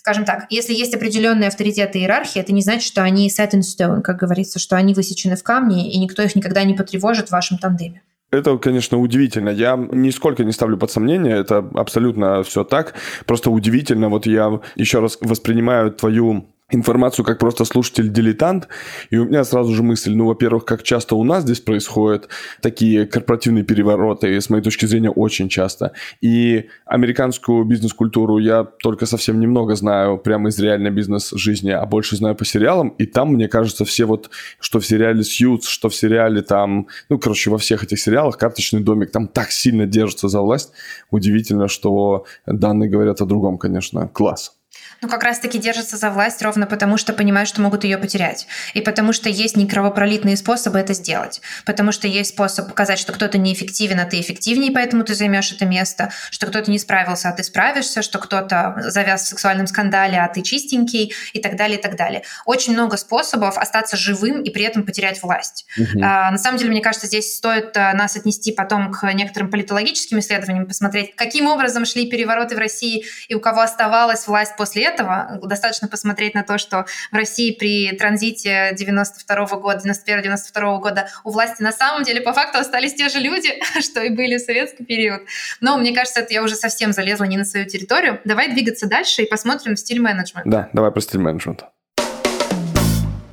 скажем 0.08 0.24
так, 0.24 0.46
если 0.50 0.74
есть 0.74 0.96
определенные 0.96 1.50
авторитеты 1.50 2.00
и 2.00 2.02
иерархии, 2.04 2.40
это 2.40 2.54
не 2.54 2.62
значит, 2.62 2.84
что 2.84 3.04
они 3.04 3.28
set 3.28 3.52
in 3.52 3.60
stone, 3.60 4.02
как 4.02 4.16
говорится, 4.16 4.58
что 4.58 4.78
они 4.78 4.94
высечены 4.94 5.36
в 5.36 5.44
камне, 5.44 5.92
и 5.92 6.00
никто 6.00 6.24
их 6.24 6.34
никогда 6.34 6.64
не 6.64 6.76
потревожит 6.76 7.28
в 7.28 7.32
вашем 7.34 7.58
тандеме. 7.58 8.04
Это, 8.30 8.58
конечно, 8.58 9.00
удивительно. 9.00 9.50
Я 9.50 9.78
нисколько 9.78 10.44
не 10.44 10.52
ставлю 10.52 10.78
под 10.78 10.92
сомнение, 10.92 11.38
это 11.38 11.66
абсолютно 11.74 12.44
все 12.44 12.64
так. 12.64 12.94
Просто 13.26 13.50
удивительно, 13.50 14.10
вот 14.10 14.26
я 14.26 14.60
еще 14.76 15.00
раз 15.00 15.18
воспринимаю 15.22 15.92
твою 15.92 16.46
информацию 16.70 17.24
как 17.24 17.40
просто 17.40 17.64
слушатель-дилетант, 17.64 18.68
и 19.10 19.18
у 19.18 19.26
меня 19.26 19.46
сразу 19.46 19.74
же 19.74 19.84
мысль, 19.84 20.14
ну, 20.14 20.26
во-первых, 20.26 20.66
как 20.66 20.84
часто 20.84 21.16
у 21.16 21.24
нас 21.24 21.44
здесь 21.44 21.62
происходят 21.62 22.28
такие 22.62 23.06
корпоративные 23.06 23.64
перевороты, 23.64 24.40
с 24.40 24.50
моей 24.50 24.62
точки 24.62 24.86
зрения, 24.86 25.10
очень 25.10 25.48
часто. 25.48 25.94
И 26.20 26.68
американскую 26.86 27.64
бизнес-культуру 27.64 28.38
я 28.38 28.66
только 28.66 29.06
совсем 29.06 29.40
немного 29.40 29.76
знаю 29.76 30.18
прямо 30.18 30.50
из 30.50 30.60
реальной 30.60 30.92
бизнес-жизни, 30.92 31.72
а 31.72 31.86
больше 31.86 32.18
знаю 32.18 32.36
по 32.36 32.44
сериалам, 32.44 32.90
и 32.90 33.06
там, 33.06 33.34
мне 33.34 33.48
кажется, 33.48 33.86
все 33.86 34.04
вот, 34.04 34.30
что 34.60 34.82
в 34.82 34.86
сериале 34.86 35.24
Сьюз, 35.24 35.68
что 35.68 35.88
в 35.88 35.96
сериале 35.96 36.42
там, 36.42 36.88
ну, 37.08 37.18
короче, 37.18 37.50
во 37.50 37.58
всех 37.58 37.84
этих 37.84 38.00
сериалах 38.00 38.38
«Карточный 38.38 38.82
домик» 38.82 39.12
там 39.12 39.28
так 39.28 39.52
сильно 39.52 39.86
держится 39.86 40.28
за 40.28 40.42
власть. 40.42 40.74
Удивительно, 41.12 41.70
что 41.70 42.26
данные 42.46 42.90
говорят 42.90 43.22
о 43.22 43.26
другом, 43.26 43.58
конечно. 43.58 44.08
Класс 44.10 44.57
ну, 45.02 45.10
как 45.10 45.24
раз-таки 45.24 45.58
держатся 45.58 45.98
за 45.98 46.10
власть 46.10 46.42
ровно 46.42 46.66
потому, 46.66 46.98
что 46.98 47.14
понимают, 47.14 47.48
что 47.48 47.62
могут 47.62 47.84
ее 47.84 47.98
потерять. 47.98 48.48
И 48.74 48.82
потому 48.82 49.14
что 49.14 49.30
есть 49.30 49.56
некровопролитные 49.56 50.38
способы 50.38 50.80
это 50.80 50.94
сделать. 50.94 51.42
Потому 51.66 51.92
что 51.92 52.08
есть 52.08 52.32
способ 52.32 52.68
показать, 52.68 53.00
что 53.00 53.14
кто-то 53.14 53.38
неэффективен, 53.38 54.00
а 54.00 54.06
ты 54.06 54.20
эффективнее, 54.20 54.72
поэтому 54.72 55.04
ты 55.04 55.14
займешь 55.14 55.52
это 55.52 55.66
место, 55.66 56.12
что 56.32 56.48
кто-то 56.48 56.72
не 56.72 56.80
справился, 56.80 57.30
а 57.30 57.32
ты 57.32 57.44
справишься, 57.44 58.02
что 58.02 58.20
кто-то 58.20 58.76
завяз 58.88 59.24
в 59.24 59.28
сексуальном 59.28 59.68
скандале, 59.68 60.20
а 60.20 60.28
ты 60.28 60.42
чистенький, 60.42 61.14
и 61.34 61.40
так 61.40 61.56
далее, 61.56 61.78
и 61.78 61.82
так 61.82 61.96
далее. 61.96 62.24
Очень 62.46 62.74
много 62.74 62.98
способов 62.98 63.58
остаться 63.58 63.98
живым 63.98 64.42
и 64.42 64.50
при 64.50 64.64
этом 64.64 64.84
потерять 64.84 65.22
власть. 65.22 65.66
Угу. 65.78 66.04
А, 66.04 66.32
на 66.32 66.38
самом 66.38 66.58
деле, 66.58 66.72
мне 66.72 66.82
кажется, 66.82 67.08
здесь 67.08 67.36
стоит 67.36 67.76
а, 67.78 67.94
нас 67.94 68.16
отнести 68.16 68.52
потом 68.52 68.92
к 68.92 69.12
некоторым 69.14 69.50
политологическим 69.52 70.20
исследованиям, 70.20 70.66
посмотреть, 70.66 71.16
каким 71.16 71.48
образом 71.48 71.86
шли 71.86 72.10
перевороты 72.10 72.56
в 72.56 72.60
России 72.60 73.06
и 73.28 73.36
у 73.36 73.40
кого 73.40 73.62
оставалась 73.62 74.28
власть 74.28 74.56
после 74.58 74.87
этого 74.88 75.40
достаточно 75.44 75.88
посмотреть 75.88 76.34
на 76.34 76.44
то, 76.44 76.58
что 76.58 76.86
в 77.12 77.16
России 77.16 77.52
при 77.52 77.92
транзите 77.92 78.74
92 78.74 79.46
года, 79.58 79.82
91-92 79.86 80.80
года 80.80 81.10
у 81.24 81.32
власти 81.32 81.62
на 81.62 81.72
самом 81.72 82.04
деле 82.04 82.22
по 82.22 82.34
факту 82.34 82.60
остались 82.60 82.94
те 82.94 83.10
же 83.10 83.20
люди, 83.20 83.54
что 83.82 84.02
и 84.02 84.10
были 84.10 84.38
в 84.38 84.42
советский 84.42 84.84
период. 84.84 85.22
Но 85.62 85.78
мне 85.78 85.94
кажется, 85.94 86.22
это 86.22 86.34
я 86.34 86.44
уже 86.44 86.56
совсем 86.56 86.94
залезла 86.94 87.26
не 87.26 87.38
на 87.38 87.46
свою 87.46 87.66
территорию. 87.66 88.20
Давай 88.26 88.52
двигаться 88.52 88.88
дальше 88.88 89.24
и 89.24 89.30
посмотрим 89.30 89.76
стиль 89.76 90.00
менеджмента. 90.00 90.50
Да, 90.50 90.70
давай 90.74 90.92
про 90.92 91.02
стиль 91.02 91.20
менеджмента. 91.20 91.70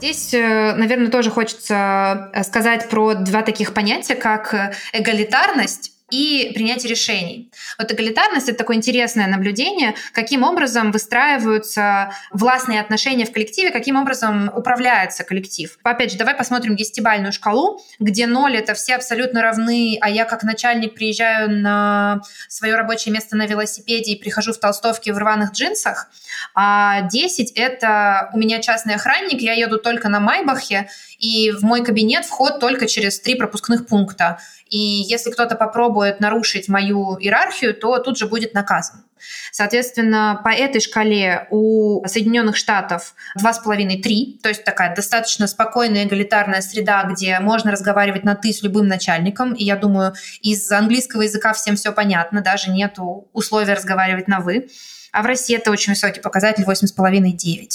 Здесь, 0.05 0.35
э, 0.35 0.75
наверное, 0.75 1.09
тоже 1.09 1.31
хочется 1.31 2.31
э, 2.35 2.43
сказать 2.43 2.91
про 2.91 3.15
два 3.15 3.41
таких 3.41 3.73
понятия, 3.73 4.15
как 4.15 4.53
э, 4.53 4.75
эгалитарность 4.93 5.94
и 6.15 6.53
принятие 6.55 6.91
решений. 6.91 7.51
Вот 7.77 7.91
эгалитарность— 7.91 8.49
это 8.49 8.59
такое 8.59 8.77
интересное 8.77 9.27
наблюдение, 9.27 9.95
каким 10.13 10.45
образом 10.45 10.93
выстраиваются 10.93 12.13
властные 12.31 12.81
отношения 12.81 13.27
в 13.27 13.33
коллективе, 13.33 13.71
каким 13.71 13.97
образом 13.97 14.49
управляется 14.55 15.25
коллектив. 15.25 15.77
Опять 15.83 16.13
же, 16.13 16.19
давай 16.19 16.37
посмотрим 16.37 16.77
десятибальную 16.77 17.33
шкалу, 17.33 17.81
где 17.99 18.27
ноль— 18.29 18.57
это 18.59 18.75
все 18.75 18.95
абсолютно 18.95 19.43
равны, 19.43 19.99
а 20.01 20.09
я 20.09 20.25
как 20.25 20.45
начальник 20.45 20.95
приезжаю 20.95 21.51
на 21.51 22.21
свое 22.49 22.77
рабочее 22.77 23.13
место 23.13 23.37
на 23.37 23.47
велосипеде 23.47 24.13
и 24.13 24.21
прихожу 24.21 24.53
в 24.53 24.59
толстовке 24.59 25.13
в 25.13 25.19
рваных 25.19 25.51
джинсах, 25.51 26.11
а 26.55 27.03
10— 27.03 27.51
это 27.57 28.31
у 28.33 28.39
меня 28.39 28.61
частный 28.61 28.95
охранник, 28.95 29.41
я 29.41 29.55
еду 29.55 29.79
только 29.79 30.09
на 30.09 30.21
Майбахе, 30.21 30.89
и 31.19 31.51
в 31.51 31.63
мой 31.63 31.85
кабинет 31.85 32.25
вход 32.25 32.61
только 32.61 32.87
через 32.87 33.19
три 33.19 33.35
пропускных 33.35 33.87
пункта. 33.87 34.39
И 34.69 34.79
если 34.79 35.31
кто-то 35.31 35.57
попробует 35.57 36.04
нарушить 36.21 36.69
мою 36.69 37.19
иерархию, 37.19 37.75
то 37.75 37.99
тут 37.99 38.19
же 38.19 38.27
будет 38.27 38.55
наказан. 38.55 39.05
Соответственно, 39.53 40.41
по 40.45 40.49
этой 40.49 40.81
шкале 40.81 41.47
у 41.51 42.05
Соединенных 42.07 42.57
Штатов 42.57 43.15
2,5-3, 43.39 44.41
то 44.43 44.49
есть 44.49 44.65
такая 44.65 44.95
достаточно 44.95 45.47
спокойная 45.47 46.05
эгалитарная 46.05 46.61
среда, 46.61 47.05
где 47.05 47.39
можно 47.41 47.71
разговаривать 47.71 48.25
на 48.25 48.35
«ты» 48.35 48.53
с 48.53 48.63
любым 48.63 48.87
начальником. 48.87 49.55
И 49.55 49.65
я 49.65 49.77
думаю, 49.77 50.15
из 50.43 50.71
английского 50.71 51.23
языка 51.23 51.53
всем 51.53 51.77
все 51.77 51.93
понятно, 51.93 52.43
даже 52.43 52.71
нету 52.71 53.29
условия 53.33 53.75
разговаривать 53.75 54.29
на 54.29 54.41
«вы». 54.41 54.69
А 55.13 55.23
в 55.23 55.27
России 55.27 55.57
это 55.57 55.71
очень 55.71 55.93
высокий 55.93 56.21
показатель 56.21 56.65
8,5-9 56.65 57.69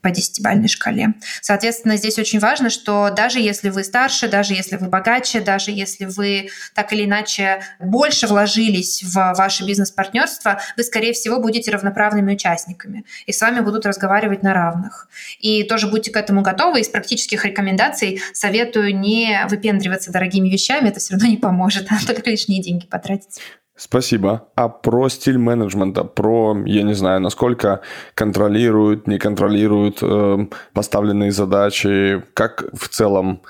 по 0.00 0.10
десятибальной 0.10 0.68
шкале. 0.68 1.14
Соответственно, 1.40 1.96
здесь 1.96 2.18
очень 2.18 2.38
важно, 2.38 2.70
что 2.70 3.10
даже 3.10 3.40
если 3.40 3.68
вы 3.70 3.84
старше, 3.84 4.28
даже 4.28 4.54
если 4.54 4.76
вы 4.76 4.88
богаче, 4.88 5.40
даже 5.40 5.70
если 5.70 6.04
вы 6.04 6.50
так 6.74 6.92
или 6.92 7.04
иначе 7.04 7.62
больше 7.80 8.26
вложились 8.26 9.02
в 9.02 9.14
ваше 9.14 9.64
бизнес-партнерство, 9.64 10.60
вы, 10.76 10.82
скорее 10.82 11.12
всего, 11.12 11.40
будете 11.40 11.70
равноправными 11.70 12.34
участниками, 12.34 13.04
и 13.26 13.32
с 13.32 13.40
вами 13.40 13.60
будут 13.60 13.86
разговаривать 13.86 14.42
на 14.42 14.54
равных. 14.54 15.08
И 15.40 15.64
тоже 15.64 15.88
будьте 15.88 16.10
к 16.10 16.16
этому 16.16 16.42
готовы. 16.42 16.80
Из 16.80 16.88
практических 16.88 17.44
рекомендаций 17.44 18.20
советую 18.32 18.98
не 18.98 19.46
выпендриваться 19.48 20.12
дорогими 20.12 20.48
вещами, 20.48 20.88
это 20.88 21.00
все 21.00 21.14
равно 21.14 21.28
не 21.28 21.36
поможет, 21.36 21.88
а 21.90 21.98
только 22.06 22.30
лишние 22.30 22.62
деньги 22.62 22.86
потратить. 22.86 23.40
Спасибо. 23.78 24.48
А 24.56 24.68
про 24.68 25.08
стиль 25.08 25.38
менеджмента, 25.38 26.02
про, 26.02 26.56
я 26.66 26.82
не 26.82 26.94
знаю, 26.94 27.20
насколько 27.20 27.80
контролируют, 28.14 29.06
не 29.06 29.18
контролируют 29.18 29.98
э, 30.02 30.46
поставленные 30.72 31.30
задачи, 31.30 32.24
как 32.34 32.64
в 32.72 32.88
целом 32.88 33.40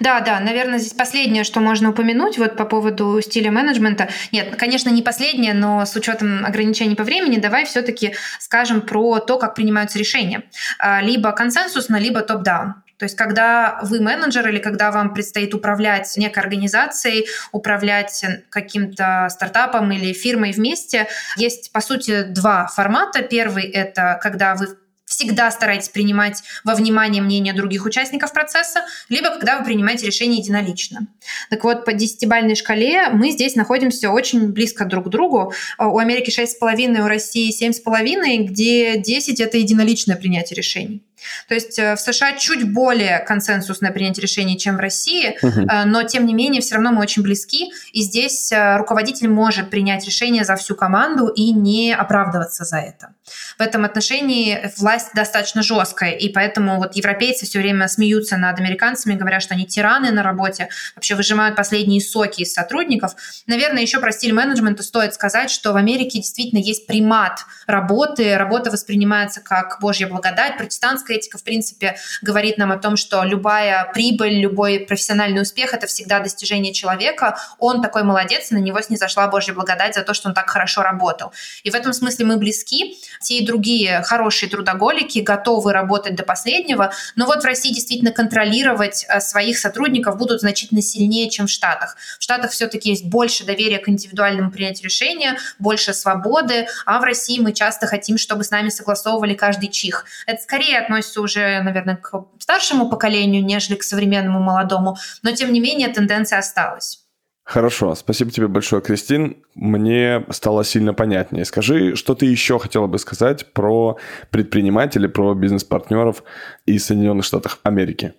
да, 0.00 0.20
да, 0.20 0.40
наверное, 0.40 0.78
здесь 0.78 0.92
последнее, 0.92 1.44
что 1.44 1.60
можно 1.60 1.90
упомянуть 1.90 2.36
вот 2.36 2.56
по 2.56 2.64
поводу 2.64 3.20
стиля 3.22 3.52
менеджмента. 3.52 4.08
Нет, 4.32 4.56
конечно, 4.56 4.90
не 4.90 5.02
последнее, 5.02 5.54
но 5.54 5.86
с 5.86 5.94
учетом 5.94 6.44
ограничений 6.44 6.96
по 6.96 7.04
времени, 7.04 7.38
давай 7.38 7.64
все-таки 7.64 8.14
скажем 8.40 8.80
про 8.80 9.20
то, 9.20 9.38
как 9.38 9.54
принимаются 9.54 9.98
решения. 9.98 10.42
А, 10.80 11.00
либо 11.00 11.30
консенсусно, 11.30 11.96
либо 11.96 12.22
топ-даун. 12.22 12.74
То 12.98 13.04
есть, 13.04 13.16
когда 13.16 13.78
вы 13.82 14.00
менеджер 14.00 14.48
или 14.48 14.58
когда 14.58 14.90
вам 14.90 15.14
предстоит 15.14 15.54
управлять 15.54 16.16
некой 16.16 16.42
организацией, 16.42 17.26
управлять 17.52 18.24
каким-то 18.50 19.28
стартапом 19.30 19.90
или 19.92 20.12
фирмой 20.12 20.52
вместе, 20.52 21.06
есть, 21.36 21.72
по 21.72 21.80
сути, 21.80 22.24
два 22.24 22.66
формата. 22.66 23.22
Первый— 23.22 23.64
это 23.70 24.18
когда 24.20 24.54
вы 24.54 24.76
всегда 25.08 25.50
старайтесь 25.50 25.88
принимать 25.88 26.42
во 26.64 26.74
внимание 26.74 27.22
мнение 27.22 27.52
других 27.52 27.84
участников 27.84 28.32
процесса, 28.32 28.82
либо 29.08 29.30
когда 29.30 29.58
вы 29.58 29.64
принимаете 29.64 30.06
решение 30.06 30.40
единолично. 30.40 31.06
Так 31.50 31.64
вот, 31.64 31.84
по 31.84 31.92
десятибальной 31.92 32.54
шкале 32.54 33.08
мы 33.08 33.30
здесь 33.30 33.56
находимся 33.56 34.10
очень 34.10 34.52
близко 34.52 34.84
друг 34.84 35.06
к 35.06 35.08
другу. 35.08 35.52
У 35.78 35.98
Америки 35.98 36.30
6,5, 36.30 37.00
у 37.00 37.08
России 37.08 37.50
7,5, 37.50 38.44
где 38.44 38.98
10— 38.98 39.40
это 39.40 39.58
единоличное 39.58 40.16
принятие 40.16 40.56
решений. 40.56 41.02
То 41.48 41.54
есть 41.54 41.78
э, 41.78 41.94
в 41.96 42.00
США 42.00 42.32
чуть 42.32 42.72
более 42.72 43.18
консенсусное 43.20 43.90
принятие 43.90 44.22
решений, 44.22 44.58
чем 44.58 44.76
в 44.76 44.80
России, 44.80 45.36
угу. 45.42 45.68
но 45.86 46.02
тем 46.04 46.26
не 46.26 46.34
менее 46.34 46.60
все 46.60 46.76
равно 46.76 46.92
мы 46.92 47.00
очень 47.00 47.22
близки, 47.22 47.72
и 47.92 48.02
здесь 48.02 48.52
э, 48.52 48.76
руководитель 48.76 49.28
может 49.28 49.70
принять 49.70 50.06
решение 50.06 50.44
за 50.44 50.56
всю 50.56 50.74
команду 50.74 51.28
и 51.28 51.52
не 51.52 51.92
оправдываться 51.92 52.64
за 52.64 52.78
это. 52.78 53.14
В 53.58 53.60
этом 53.60 53.84
отношении 53.84 54.70
власть 54.76 54.97
достаточно 55.14 55.62
жесткая, 55.62 56.12
и 56.12 56.28
поэтому 56.28 56.78
вот 56.78 56.96
европейцы 56.96 57.46
все 57.46 57.58
время 57.58 57.88
смеются 57.88 58.36
над 58.36 58.58
американцами, 58.58 59.14
говорят, 59.14 59.42
что 59.42 59.54
они 59.54 59.66
тираны 59.66 60.10
на 60.10 60.22
работе, 60.22 60.68
вообще 60.94 61.14
выжимают 61.14 61.56
последние 61.56 62.00
соки 62.00 62.42
из 62.42 62.52
сотрудников. 62.52 63.14
Наверное, 63.46 63.82
еще 63.82 64.00
про 64.00 64.12
стиль 64.12 64.32
менеджмента 64.32 64.82
стоит 64.82 65.14
сказать, 65.14 65.50
что 65.50 65.72
в 65.72 65.76
Америке 65.76 66.18
действительно 66.18 66.60
есть 66.60 66.86
примат 66.86 67.40
работы, 67.66 68.36
работа 68.36 68.70
воспринимается 68.70 69.40
как 69.40 69.78
божья 69.80 70.06
благодать, 70.06 70.56
протестантская 70.56 71.16
этика, 71.16 71.38
в 71.38 71.42
принципе, 71.42 71.96
говорит 72.22 72.58
нам 72.58 72.72
о 72.72 72.78
том, 72.78 72.96
что 72.96 73.22
любая 73.24 73.90
прибыль, 73.92 74.40
любой 74.40 74.80
профессиональный 74.80 75.42
успех— 75.42 75.72
это 75.74 75.86
всегда 75.86 76.20
достижение 76.20 76.72
человека. 76.72 77.38
Он 77.58 77.82
такой 77.82 78.02
молодец, 78.02 78.50
на 78.50 78.58
него 78.58 78.80
снизошла 78.80 79.28
Божья 79.28 79.52
благодать 79.52 79.94
за 79.94 80.02
то, 80.02 80.14
что 80.14 80.28
он 80.28 80.34
так 80.34 80.48
хорошо 80.48 80.82
работал. 80.82 81.32
И 81.62 81.70
в 81.70 81.74
этом 81.74 81.92
смысле 81.92 82.26
мы 82.26 82.36
близки. 82.36 82.98
Те 83.20 83.38
и 83.38 83.46
другие 83.46 84.02
хорошие 84.02 84.48
трудоголики 84.88 85.20
готовы 85.20 85.72
работать 85.72 86.14
до 86.14 86.22
последнего, 86.22 86.92
но 87.16 87.26
вот 87.26 87.42
в 87.42 87.44
России 87.44 87.72
действительно 87.72 88.10
контролировать 88.10 89.04
э, 89.08 89.20
своих 89.20 89.58
сотрудников 89.58 90.16
будут 90.16 90.40
значительно 90.40 90.82
сильнее, 90.82 91.28
чем 91.30 91.46
в 91.46 91.50
Штатах. 91.50 91.96
В 92.18 92.22
Штатах 92.22 92.50
все-таки 92.50 92.90
есть 92.90 93.04
больше 93.04 93.44
доверия 93.44 93.78
к 93.78 93.88
индивидуальному 93.88 94.50
принятию 94.50 94.84
решения, 94.84 95.36
больше 95.58 95.94
свободы, 95.94 96.66
а 96.86 96.98
в 97.00 97.02
России 97.02 97.38
мы 97.40 97.52
часто 97.52 97.86
хотим, 97.86 98.18
чтобы 98.18 98.44
с 98.44 98.50
нами 98.50 98.68
согласовывали 98.68 99.34
каждый 99.34 99.68
чих. 99.68 100.04
Это 100.26 100.42
скорее 100.42 100.78
относится 100.78 100.98
относится 100.98 101.20
уже, 101.20 101.62
наверное, 101.62 101.96
к 101.96 102.24
старшему 102.38 102.88
поколению, 102.88 103.44
нежели 103.44 103.76
к 103.76 103.82
современному 103.82 104.40
молодому, 104.40 104.96
но 105.22 105.32
тем 105.32 105.52
не 105.52 105.60
менее 105.60 105.88
тенденция 105.88 106.38
осталась. 106.38 107.07
Хорошо, 107.48 107.94
спасибо 107.94 108.30
тебе 108.30 108.46
большое, 108.46 108.82
Кристин. 108.82 109.38
Мне 109.54 110.22
стало 110.28 110.64
сильно 110.64 110.92
понятнее. 110.92 111.46
Скажи, 111.46 111.96
что 111.96 112.14
ты 112.14 112.26
еще 112.26 112.58
хотела 112.58 112.86
бы 112.88 112.98
сказать 112.98 113.54
про 113.54 113.96
предпринимателей, 114.28 115.08
про 115.08 115.32
бизнес-партнеров 115.32 116.24
из 116.66 116.84
Соединенных 116.84 117.24
Штатов 117.24 117.58
Америки? 117.62 118.12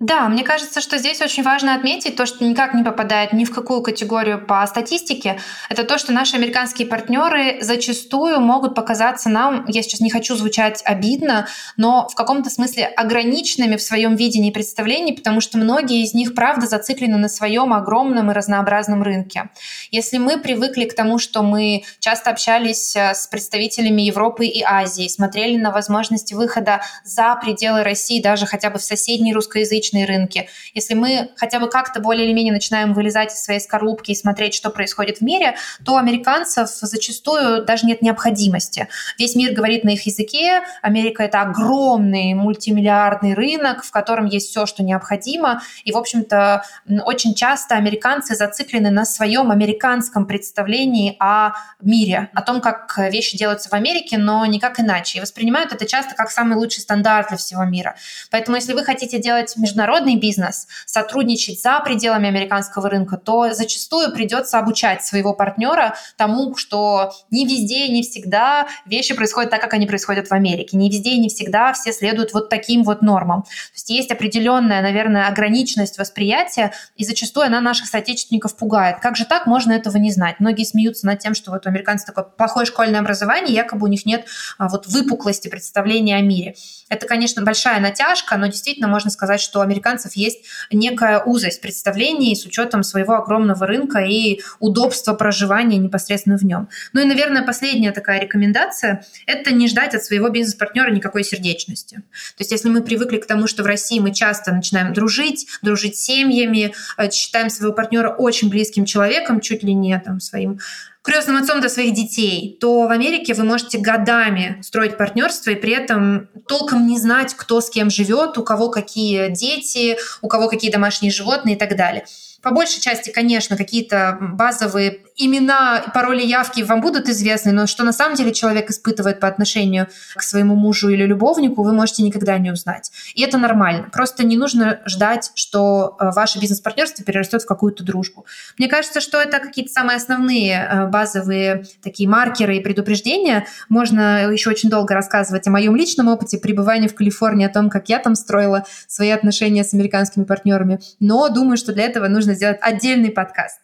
Да, 0.00 0.28
мне 0.28 0.42
кажется, 0.42 0.80
что 0.80 0.98
здесь 0.98 1.22
очень 1.22 1.44
важно 1.44 1.72
отметить 1.72 2.16
то, 2.16 2.26
что 2.26 2.44
никак 2.44 2.74
не 2.74 2.82
попадает 2.82 3.32
ни 3.32 3.44
в 3.44 3.54
какую 3.54 3.80
категорию 3.80 4.44
по 4.44 4.66
статистике. 4.66 5.38
Это 5.70 5.84
то, 5.84 5.98
что 5.98 6.12
наши 6.12 6.34
американские 6.34 6.88
партнеры 6.88 7.62
зачастую 7.62 8.40
могут 8.40 8.74
показаться 8.74 9.28
нам, 9.28 9.64
я 9.68 9.82
сейчас 9.82 10.00
не 10.00 10.10
хочу 10.10 10.34
звучать 10.34 10.82
обидно, 10.84 11.46
но 11.76 12.08
в 12.08 12.16
каком-то 12.16 12.50
смысле 12.50 12.86
ограниченными 12.86 13.76
в 13.76 13.82
своем 13.82 14.16
видении 14.16 14.50
и 14.50 14.52
представлении, 14.52 15.14
потому 15.14 15.40
что 15.40 15.58
многие 15.58 16.02
из 16.02 16.12
них, 16.12 16.34
правда, 16.34 16.66
зациклены 16.66 17.16
на 17.16 17.28
своем 17.28 17.72
огромном 17.72 18.32
и 18.32 18.34
разнообразном 18.34 19.02
рынке. 19.04 19.50
Если 19.92 20.18
мы 20.18 20.38
привыкли 20.38 20.86
к 20.86 20.94
тому, 20.96 21.18
что 21.18 21.44
мы 21.44 21.84
часто 22.00 22.30
общались 22.30 22.96
э, 22.96 23.14
с 23.14 23.28
представителями 23.28 24.02
Европы 24.02 24.46
и 24.46 24.60
Азии, 24.62 25.06
смотрели 25.06 25.56
на 25.56 25.70
возможности 25.70 26.34
выхода 26.34 26.82
за 27.04 27.38
пределы 27.40 27.84
России, 27.84 28.20
даже 28.20 28.46
хотя 28.46 28.70
бы 28.70 28.78
в 28.78 28.82
соседние 28.82 29.32
русскоязычные 29.32 29.93
русскоязычные 29.94 30.06
рынки, 30.06 30.48
если 30.74 30.94
мы 30.94 31.30
хотя 31.36 31.60
бы 31.60 31.68
как-то 31.68 32.00
более 32.00 32.26
или 32.26 32.32
менее 32.32 32.52
начинаем 32.52 32.92
вылезать 32.92 33.32
из 33.32 33.42
своей 33.42 33.60
скорлупки 33.60 34.10
и 34.10 34.14
смотреть, 34.14 34.54
что 34.54 34.70
происходит 34.70 35.18
в 35.18 35.20
мире, 35.22 35.56
то 35.84 35.96
американцев 35.96 36.68
зачастую 36.68 37.64
даже 37.64 37.86
нет 37.86 38.02
необходимости. 38.02 38.88
Весь 39.18 39.36
мир 39.36 39.54
говорит 39.54 39.84
на 39.84 39.90
их 39.90 40.06
языке. 40.06 40.62
Америка— 40.82 41.22
это 41.24 41.40
огромный 41.42 42.34
мультимиллиардный 42.34 43.34
рынок, 43.34 43.84
в 43.84 43.90
котором 43.90 44.26
есть 44.26 44.50
все, 44.50 44.66
что 44.66 44.82
необходимо. 44.82 45.62
И, 45.84 45.92
в 45.92 45.96
общем-то, 45.96 46.64
очень 47.04 47.34
часто 47.34 47.76
американцы 47.76 48.34
зациклены 48.34 48.90
на 48.90 49.04
своем 49.04 49.50
американском 49.50 50.26
представлении 50.26 51.16
о 51.18 51.52
мире, 51.80 52.30
о 52.34 52.42
том, 52.42 52.60
как 52.60 52.98
вещи 53.10 53.36
делаются 53.36 53.68
в 53.68 53.72
Америке, 53.74 54.18
но 54.18 54.44
никак 54.46 54.80
иначе. 54.80 55.18
И 55.18 55.20
воспринимают 55.20 55.72
это 55.72 55.86
часто 55.86 56.14
как 56.14 56.30
самый 56.30 56.56
лучший 56.56 56.80
стандарт 56.80 57.28
для 57.28 57.36
всего 57.36 57.64
мира. 57.64 57.96
Поэтому, 58.30 58.56
если 58.56 58.72
вы 58.72 58.84
хотите 58.84 59.18
делать 59.18 59.56
между 59.56 59.73
международный 59.74 60.16
бизнес, 60.16 60.68
сотрудничать 60.86 61.60
за 61.60 61.80
пределами 61.80 62.28
американского 62.28 62.88
рынка, 62.88 63.16
то 63.16 63.52
зачастую 63.52 64.12
придется 64.12 64.58
обучать 64.58 65.04
своего 65.04 65.34
партнера 65.34 65.96
тому, 66.16 66.56
что 66.56 67.12
не 67.30 67.44
везде 67.44 67.86
и 67.86 67.92
не 67.92 68.02
всегда 68.02 68.68
вещи 68.86 69.14
происходят 69.14 69.50
так, 69.50 69.60
как 69.60 69.74
они 69.74 69.86
происходят 69.86 70.28
в 70.28 70.32
Америке. 70.32 70.76
Не 70.76 70.88
везде 70.88 71.10
и 71.10 71.18
не 71.18 71.28
всегда 71.28 71.72
все 71.72 71.92
следуют 71.92 72.32
вот 72.32 72.48
таким 72.48 72.84
вот 72.84 73.02
нормам. 73.02 73.42
То 73.42 73.48
есть 73.74 73.90
есть 73.90 74.12
определенная, 74.12 74.80
наверное, 74.80 75.26
ограниченность 75.26 75.98
восприятия, 75.98 76.72
и 76.94 77.04
зачастую 77.04 77.46
она 77.46 77.60
наших 77.60 77.86
соотечественников 77.86 78.56
пугает. 78.56 79.00
Как 79.00 79.16
же 79.16 79.24
так, 79.24 79.46
можно 79.46 79.72
этого 79.72 79.96
не 79.96 80.12
знать? 80.12 80.36
Многие 80.38 80.64
смеются 80.64 81.06
над 81.06 81.18
тем, 81.18 81.34
что 81.34 81.50
вот 81.50 81.66
у 81.66 81.68
американцев 81.68 82.06
такое 82.06 82.24
плохое 82.24 82.64
школьное 82.64 83.00
образование, 83.00 83.54
якобы 83.54 83.86
у 83.86 83.90
них 83.90 84.06
нет 84.06 84.26
а, 84.58 84.68
вот 84.68 84.86
выпуклости 84.86 85.48
представления 85.48 86.16
о 86.16 86.20
мире. 86.20 86.54
Это, 86.88 87.06
конечно, 87.06 87.42
большая 87.42 87.80
натяжка, 87.80 88.36
но 88.36 88.46
действительно 88.46 88.88
можно 88.88 89.10
сказать, 89.10 89.40
что 89.40 89.63
американцев 89.64 90.12
есть 90.14 90.44
некая 90.70 91.22
узость 91.22 91.60
представлений 91.60 92.34
с 92.36 92.44
учетом 92.46 92.82
своего 92.82 93.14
огромного 93.14 93.66
рынка 93.66 94.00
и 94.00 94.40
удобства 94.60 95.14
проживания 95.14 95.78
непосредственно 95.78 96.38
в 96.38 96.42
нем. 96.42 96.68
Ну 96.92 97.00
и, 97.00 97.04
наверное, 97.04 97.44
последняя 97.44 97.92
такая 97.92 98.20
рекомендация– 98.20 99.04
это 99.26 99.52
не 99.52 99.68
ждать 99.68 99.94
от 99.94 100.04
своего 100.04 100.28
бизнес-партнера 100.28 100.90
никакой 100.90 101.24
сердечности. 101.24 101.96
То 101.96 102.40
есть 102.40 102.52
если 102.52 102.68
мы 102.68 102.82
привыкли 102.82 103.18
к 103.18 103.26
тому, 103.26 103.46
что 103.46 103.62
в 103.62 103.66
России 103.66 103.98
мы 103.98 104.12
часто 104.14 104.52
начинаем 104.52 104.92
дружить, 104.92 105.46
дружить 105.62 105.96
с 105.96 106.04
семьями, 106.04 106.74
э, 106.96 107.10
считаем 107.10 107.50
своего 107.50 107.74
партнера 107.74 108.10
очень 108.10 108.50
близким 108.50 108.84
человеком, 108.84 109.40
чуть 109.40 109.62
ли 109.62 109.74
не 109.74 109.98
там, 109.98 110.20
своим 110.20 110.58
крестным 111.04 111.36
отцом 111.36 111.60
для 111.60 111.68
своих 111.68 111.92
детей, 111.94 112.56
то 112.60 112.88
в 112.88 112.90
Америке 112.90 113.34
вы 113.34 113.44
можете 113.44 113.78
годами 113.78 114.58
строить 114.62 114.96
партнерство 114.96 115.50
и 115.50 115.54
при 115.54 115.72
этом 115.72 116.30
толком 116.48 116.86
не 116.86 116.98
знать, 116.98 117.34
кто 117.34 117.60
с 117.60 117.68
кем 117.68 117.90
живет, 117.90 118.38
у 118.38 118.42
кого 118.42 118.70
какие 118.70 119.28
дети, 119.28 119.98
у 120.22 120.28
кого 120.28 120.48
какие 120.48 120.72
домашние 120.72 121.12
животные 121.12 121.56
и 121.56 121.58
так 121.58 121.76
далее. 121.76 122.06
По 122.44 122.50
большей 122.50 122.80
части, 122.80 123.10
конечно, 123.10 123.56
какие-то 123.56 124.18
базовые 124.20 125.00
имена, 125.16 125.82
пароли 125.94 126.22
явки 126.22 126.62
вам 126.62 126.80
будут 126.80 127.08
известны, 127.08 127.52
но 127.52 127.66
что 127.66 127.84
на 127.84 127.92
самом 127.92 128.16
деле 128.16 128.32
человек 128.32 128.70
испытывает 128.70 129.18
по 129.18 129.28
отношению 129.28 129.88
к 130.14 130.22
своему 130.22 130.54
мужу 130.54 130.90
или 130.90 131.04
любовнику, 131.04 131.62
вы 131.62 131.72
можете 131.72 132.02
никогда 132.02 132.36
не 132.38 132.50
узнать. 132.50 132.90
И 133.14 133.22
это 133.22 133.38
нормально. 133.38 133.88
Просто 133.92 134.26
не 134.26 134.36
нужно 134.36 134.80
ждать, 134.86 135.30
что 135.34 135.96
э, 135.98 136.10
ваше 136.10 136.38
бизнес-партнерство 136.38 137.04
перерастет 137.04 137.42
в 137.42 137.46
какую-то 137.46 137.82
дружбу. 137.82 138.26
Мне 138.58 138.68
кажется, 138.68 139.00
что 139.00 139.18
это 139.18 139.38
какие-то 139.38 139.72
самые 139.72 139.96
основные 139.96 140.68
э, 140.68 140.86
базовые 140.88 141.64
такие 141.82 142.08
маркеры 142.08 142.56
и 142.56 142.60
предупреждения. 142.60 143.46
Можно 143.68 144.30
еще 144.30 144.50
очень 144.50 144.68
долго 144.68 144.92
рассказывать 144.92 145.46
о 145.46 145.50
моем 145.50 145.76
личном 145.76 146.08
опыте 146.08 146.38
пребывания 146.38 146.88
в 146.88 146.94
Калифорнии, 146.94 147.46
о 147.46 147.50
том, 147.50 147.70
как 147.70 147.88
я 147.88 148.00
там 148.00 148.14
строила 148.16 148.66
свои 148.86 149.10
отношения 149.10 149.64
с 149.64 149.72
американскими 149.72 150.24
партнерами. 150.24 150.80
Но 151.00 151.28
думаю, 151.30 151.56
что 151.56 151.72
для 151.72 151.84
этого 151.84 152.08
нужно 152.08 152.33
сделать 152.34 152.58
отдельный 152.60 153.10
подкаст. 153.10 153.60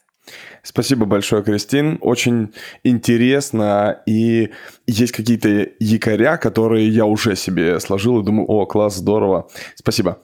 Спасибо 0.63 1.07
большое, 1.07 1.43
Кристин. 1.43 1.99
Очень 2.01 2.53
интересно. 2.85 4.03
И 4.07 4.51
есть 4.87 5.13
какие-то 5.13 5.69
якоря, 5.79 6.37
которые 6.37 6.89
я 6.89 7.07
уже 7.07 7.37
себе 7.37 7.81
сложил 7.81 8.21
и 8.21 8.25
думаю, 8.25 8.47
о, 8.47 8.67
класс, 8.67 8.97
здорово. 8.97 9.49
Спасибо. 9.75 10.19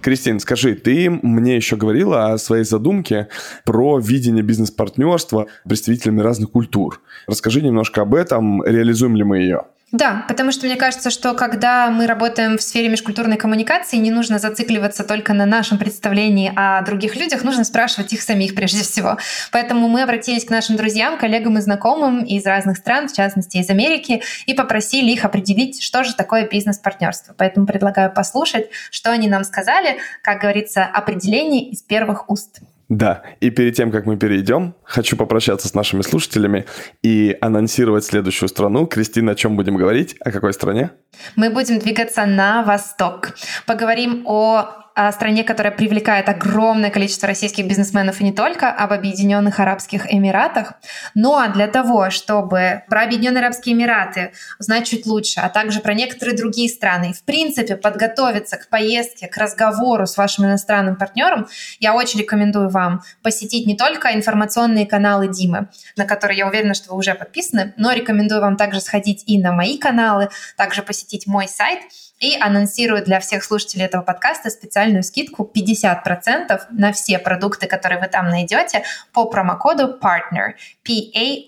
Кристин, 0.00 0.38
скажи, 0.38 0.74
ты 0.74 1.10
мне 1.10 1.56
еще 1.56 1.74
говорила 1.76 2.32
о 2.32 2.38
своей 2.38 2.64
задумке 2.64 3.28
про 3.64 3.98
видение 3.98 4.44
бизнес-партнерства 4.44 5.48
представителями 5.68 6.20
разных 6.20 6.52
культур. 6.52 7.00
Расскажи 7.26 7.60
немножко 7.60 8.02
об 8.02 8.14
этом, 8.14 8.62
реализуем 8.64 9.16
ли 9.16 9.24
мы 9.24 9.38
ее? 9.38 9.64
Да, 9.92 10.24
потому 10.26 10.50
что 10.50 10.66
мне 10.66 10.74
кажется, 10.74 11.10
что 11.10 11.32
когда 11.34 11.90
мы 11.90 12.08
работаем 12.08 12.58
в 12.58 12.62
сфере 12.62 12.88
межкультурной 12.88 13.36
коммуникации, 13.36 13.98
не 13.98 14.10
нужно 14.10 14.40
зацикливаться 14.40 15.04
только 15.04 15.32
на 15.32 15.46
нашем 15.46 15.78
представлении 15.78 16.52
о 16.56 16.82
других 16.82 17.14
людях, 17.14 17.44
нужно 17.44 17.62
спрашивать 17.62 18.12
их 18.12 18.20
самих 18.20 18.56
прежде 18.56 18.82
всего. 18.82 19.16
Поэтому 19.52 19.86
мы 19.86 20.02
обратились 20.02 20.44
к 20.44 20.50
нашим 20.50 20.76
друзьям, 20.76 21.16
коллегам 21.18 21.56
и 21.58 21.60
знакомым 21.60 22.24
из 22.24 22.44
разных 22.44 22.78
стран, 22.78 23.08
в 23.08 23.12
частности 23.12 23.58
из 23.58 23.70
Америки, 23.70 24.22
и 24.46 24.54
попросили 24.54 25.12
их 25.12 25.24
определить, 25.24 25.80
что 25.80 26.02
же 26.02 26.16
такое 26.16 26.48
бизнес-партнерство. 26.48 27.36
Поэтому 27.38 27.64
предлагаю 27.64 28.12
послушать, 28.12 28.70
что 28.90 29.12
они 29.12 29.28
нам 29.28 29.44
сказали, 29.44 29.98
как 30.20 30.40
говорится, 30.40 30.84
определение 30.84 31.70
из 31.70 31.82
первых 31.82 32.28
уст. 32.28 32.60
Да, 32.88 33.24
и 33.40 33.50
перед 33.50 33.74
тем, 33.74 33.90
как 33.90 34.06
мы 34.06 34.16
перейдем, 34.16 34.74
хочу 34.84 35.16
попрощаться 35.16 35.66
с 35.66 35.74
нашими 35.74 36.02
слушателями 36.02 36.66
и 37.02 37.36
анонсировать 37.40 38.04
следующую 38.04 38.48
страну. 38.48 38.86
Кристина, 38.86 39.32
о 39.32 39.34
чем 39.34 39.56
будем 39.56 39.76
говорить? 39.76 40.14
О 40.20 40.30
какой 40.30 40.52
стране? 40.52 40.90
Мы 41.34 41.50
будем 41.50 41.80
двигаться 41.80 42.26
на 42.26 42.62
восток. 42.62 43.34
Поговорим 43.66 44.22
о 44.24 44.85
стране, 45.12 45.44
которая 45.44 45.72
привлекает 45.72 46.28
огромное 46.28 46.90
количество 46.90 47.28
российских 47.28 47.66
бизнесменов 47.66 48.20
и 48.20 48.24
не 48.24 48.32
только, 48.32 48.70
об 48.70 48.94
Объединенных 48.94 49.60
Арабских 49.60 50.10
Эмиратах. 50.10 50.72
Ну 51.14 51.36
а 51.36 51.48
для 51.48 51.66
того, 51.68 52.08
чтобы 52.08 52.82
про 52.88 53.02
Объединенные 53.02 53.40
Арабские 53.42 53.74
Эмираты 53.74 54.32
узнать 54.58 54.86
чуть 54.86 55.04
лучше, 55.04 55.40
а 55.40 55.50
также 55.50 55.80
про 55.80 55.92
некоторые 55.92 56.36
другие 56.36 56.70
страны 56.70 57.10
и, 57.10 57.12
в 57.12 57.22
принципе, 57.24 57.76
подготовиться 57.76 58.56
к 58.56 58.68
поездке, 58.68 59.28
к 59.28 59.36
разговору 59.36 60.06
с 60.06 60.16
вашим 60.16 60.46
иностранным 60.46 60.96
партнером, 60.96 61.46
я 61.78 61.94
очень 61.94 62.20
рекомендую 62.20 62.70
вам 62.70 63.02
посетить 63.22 63.66
не 63.66 63.76
только 63.76 64.14
информационные 64.14 64.86
каналы 64.86 65.28
Димы, 65.28 65.68
на 65.96 66.06
которые 66.06 66.38
я 66.38 66.48
уверена, 66.48 66.72
что 66.72 66.92
вы 66.92 66.98
уже 66.98 67.14
подписаны, 67.14 67.74
но 67.76 67.92
рекомендую 67.92 68.40
вам 68.40 68.56
также 68.56 68.80
сходить 68.80 69.24
и 69.26 69.38
на 69.38 69.52
мои 69.52 69.76
каналы, 69.76 70.30
также 70.56 70.82
посетить 70.82 71.26
мой 71.26 71.48
сайт– 71.48 71.80
и 72.20 72.36
анонсирую 72.40 73.04
для 73.04 73.20
всех 73.20 73.44
слушателей 73.44 73.84
этого 73.84 74.02
подкаста 74.02 74.50
специальную 74.50 75.02
скидку 75.02 75.50
50% 75.54 76.60
на 76.70 76.92
все 76.92 77.18
продукты, 77.18 77.66
которые 77.66 78.00
вы 78.00 78.08
там 78.08 78.28
найдете 78.28 78.84
по 79.12 79.26
промокоду 79.26 79.98
PARTNER. 80.00 80.54
P-A-R-T-N-A-R. 80.82 81.44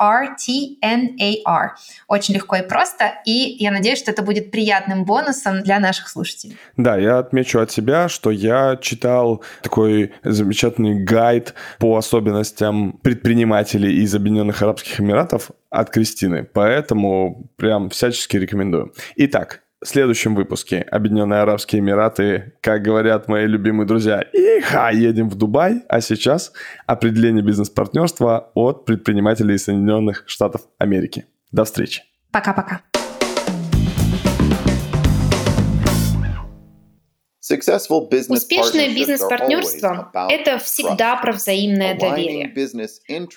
Очень 2.06 2.34
легко 2.34 2.56
и 2.56 2.62
просто, 2.62 3.14
и 3.24 3.56
я 3.58 3.70
надеюсь, 3.70 3.98
что 3.98 4.10
это 4.10 4.22
будет 4.22 4.50
приятным 4.50 5.04
бонусом 5.04 5.62
для 5.62 5.78
наших 5.80 6.08
слушателей. 6.08 6.56
Да, 6.76 6.96
я 6.96 7.18
отмечу 7.18 7.60
от 7.60 7.70
себя, 7.70 8.08
что 8.08 8.30
я 8.30 8.76
читал 8.80 9.42
такой 9.62 10.12
замечательный 10.22 11.02
гайд 11.02 11.54
по 11.78 11.96
особенностям 11.96 12.92
предпринимателей 13.02 14.02
из 14.02 14.14
Объединенных 14.14 14.62
Арабских 14.62 15.00
Эмиратов 15.00 15.50
от 15.70 15.90
Кристины, 15.90 16.44
поэтому 16.44 17.50
прям 17.56 17.90
всячески 17.90 18.36
рекомендую. 18.36 18.94
Итак, 19.16 19.62
в 19.80 19.86
следующем 19.86 20.34
выпуске 20.34 20.80
Объединенные 20.80 21.40
Арабские 21.40 21.80
Эмираты, 21.80 22.54
как 22.60 22.82
говорят 22.82 23.28
мои 23.28 23.46
любимые 23.46 23.86
друзья, 23.86 24.22
иха, 24.32 24.90
едем 24.90 25.28
в 25.28 25.36
Дубай, 25.36 25.82
а 25.88 26.00
сейчас 26.00 26.52
определение 26.86 27.44
бизнес-партнерства 27.44 28.50
от 28.54 28.84
предпринимателей 28.84 29.56
Соединенных 29.58 30.24
Штатов 30.26 30.62
Америки. 30.78 31.26
До 31.52 31.64
встречи. 31.64 32.02
Пока-пока. 32.32 32.82
Успешное 37.50 38.94
бизнес-партнерство– 38.94 40.10
это 40.30 40.58
всегда 40.58 41.16
про 41.16 41.32
взаимное 41.32 41.98
доверие. 41.98 42.52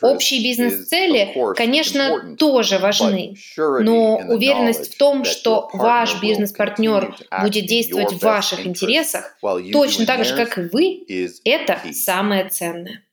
Общие 0.02 0.44
бизнес-цели, 0.44 1.34
конечно, 1.56 2.36
тоже 2.38 2.78
важны, 2.80 3.36
но 3.58 4.18
уверенность 4.18 4.94
в 4.94 4.98
том, 4.98 5.24
что 5.26 5.70
ваш 5.74 6.22
бизнес-партнер 6.22 7.16
будет 7.42 7.66
действовать 7.66 8.14
в 8.14 8.22
ваших 8.22 8.66
интересах, 8.68 9.38
точно 9.72 10.06
так 10.06 10.26
же, 10.26 10.36
как 10.36 10.58
и 10.58 10.62
вы, 10.72 11.06
это 11.46 11.80
самое 11.94 12.50
ценное. 12.50 13.04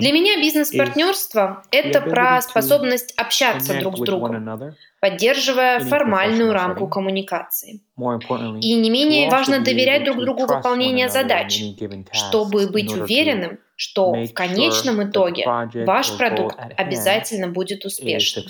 Для 0.00 0.12
меня 0.12 0.36
бизнес-партнерство– 0.36 1.62
это 1.70 2.00
про 2.00 2.40
способность 2.42 3.14
общаться 3.16 3.78
друг 3.80 3.96
с 3.98 4.00
другом, 4.00 4.32
поддерживая 5.00 5.78
формальную 5.80 6.52
рамку 6.52 6.88
коммуникации. 6.88 7.80
И 8.60 8.74
не 8.74 8.90
менее 8.90 9.30
важно 9.30 9.60
доверять 9.60 10.04
друг 10.04 10.18
другу 10.24 10.46
выполнение 10.46 11.08
задач, 11.08 11.62
чтобы 12.12 12.66
быть 12.68 12.92
уверенным, 12.92 13.58
что 13.76 14.12
в 14.12 14.32
конечном 14.32 15.08
итоге 15.08 15.44
ваш 15.86 16.16
продукт 16.16 16.56
обязательно 16.76 17.48
будет 17.48 17.84
успешным. 17.84 18.44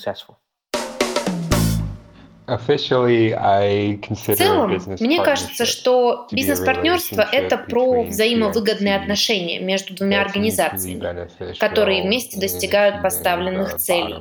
В 4.11 4.35
целом, 4.37 4.81
мне 5.01 5.23
кажется, 5.23 5.67
что 5.67 6.27
бизнес-партнерство— 6.31 7.27
это 7.33 7.59
про 7.59 8.05
взаимовыгодные 8.05 8.97
отношения 8.97 9.61
между 9.61 9.95
двумя 9.95 10.23
организациями, 10.23 11.29
которые 11.59 12.03
вместе 12.03 12.38
достигают 12.38 13.03
поставленных 13.03 13.77
целей. 13.77 14.17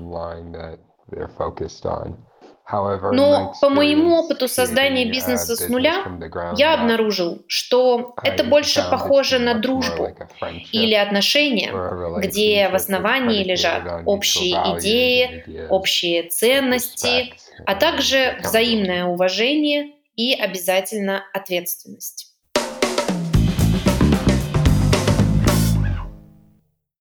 Но 3.12 3.54
по 3.60 3.70
моему 3.70 4.16
опыту 4.16 4.48
создания 4.48 5.06
бизнеса 5.06 5.56
с 5.56 5.68
нуля 5.68 6.04
я 6.56 6.74
обнаружил, 6.76 7.44
что 7.48 8.14
это 8.24 8.44
больше 8.44 8.82
похоже 8.90 9.40
на 9.40 9.56
дружбу 9.56 10.10
или 10.72 10.94
отношения, 10.94 11.72
где 12.20 12.70
в 12.70 12.76
основании 12.76 13.44
лежат 13.44 14.04
общие 14.06 14.54
идеи, 14.78 15.68
общие 15.70 16.24
ценности, 16.30 17.34
а 17.66 17.76
также 17.76 18.38
взаимное 18.42 19.06
уважение 19.06 19.94
и 20.16 20.34
обязательно 20.34 21.24
ответственность. 21.34 22.21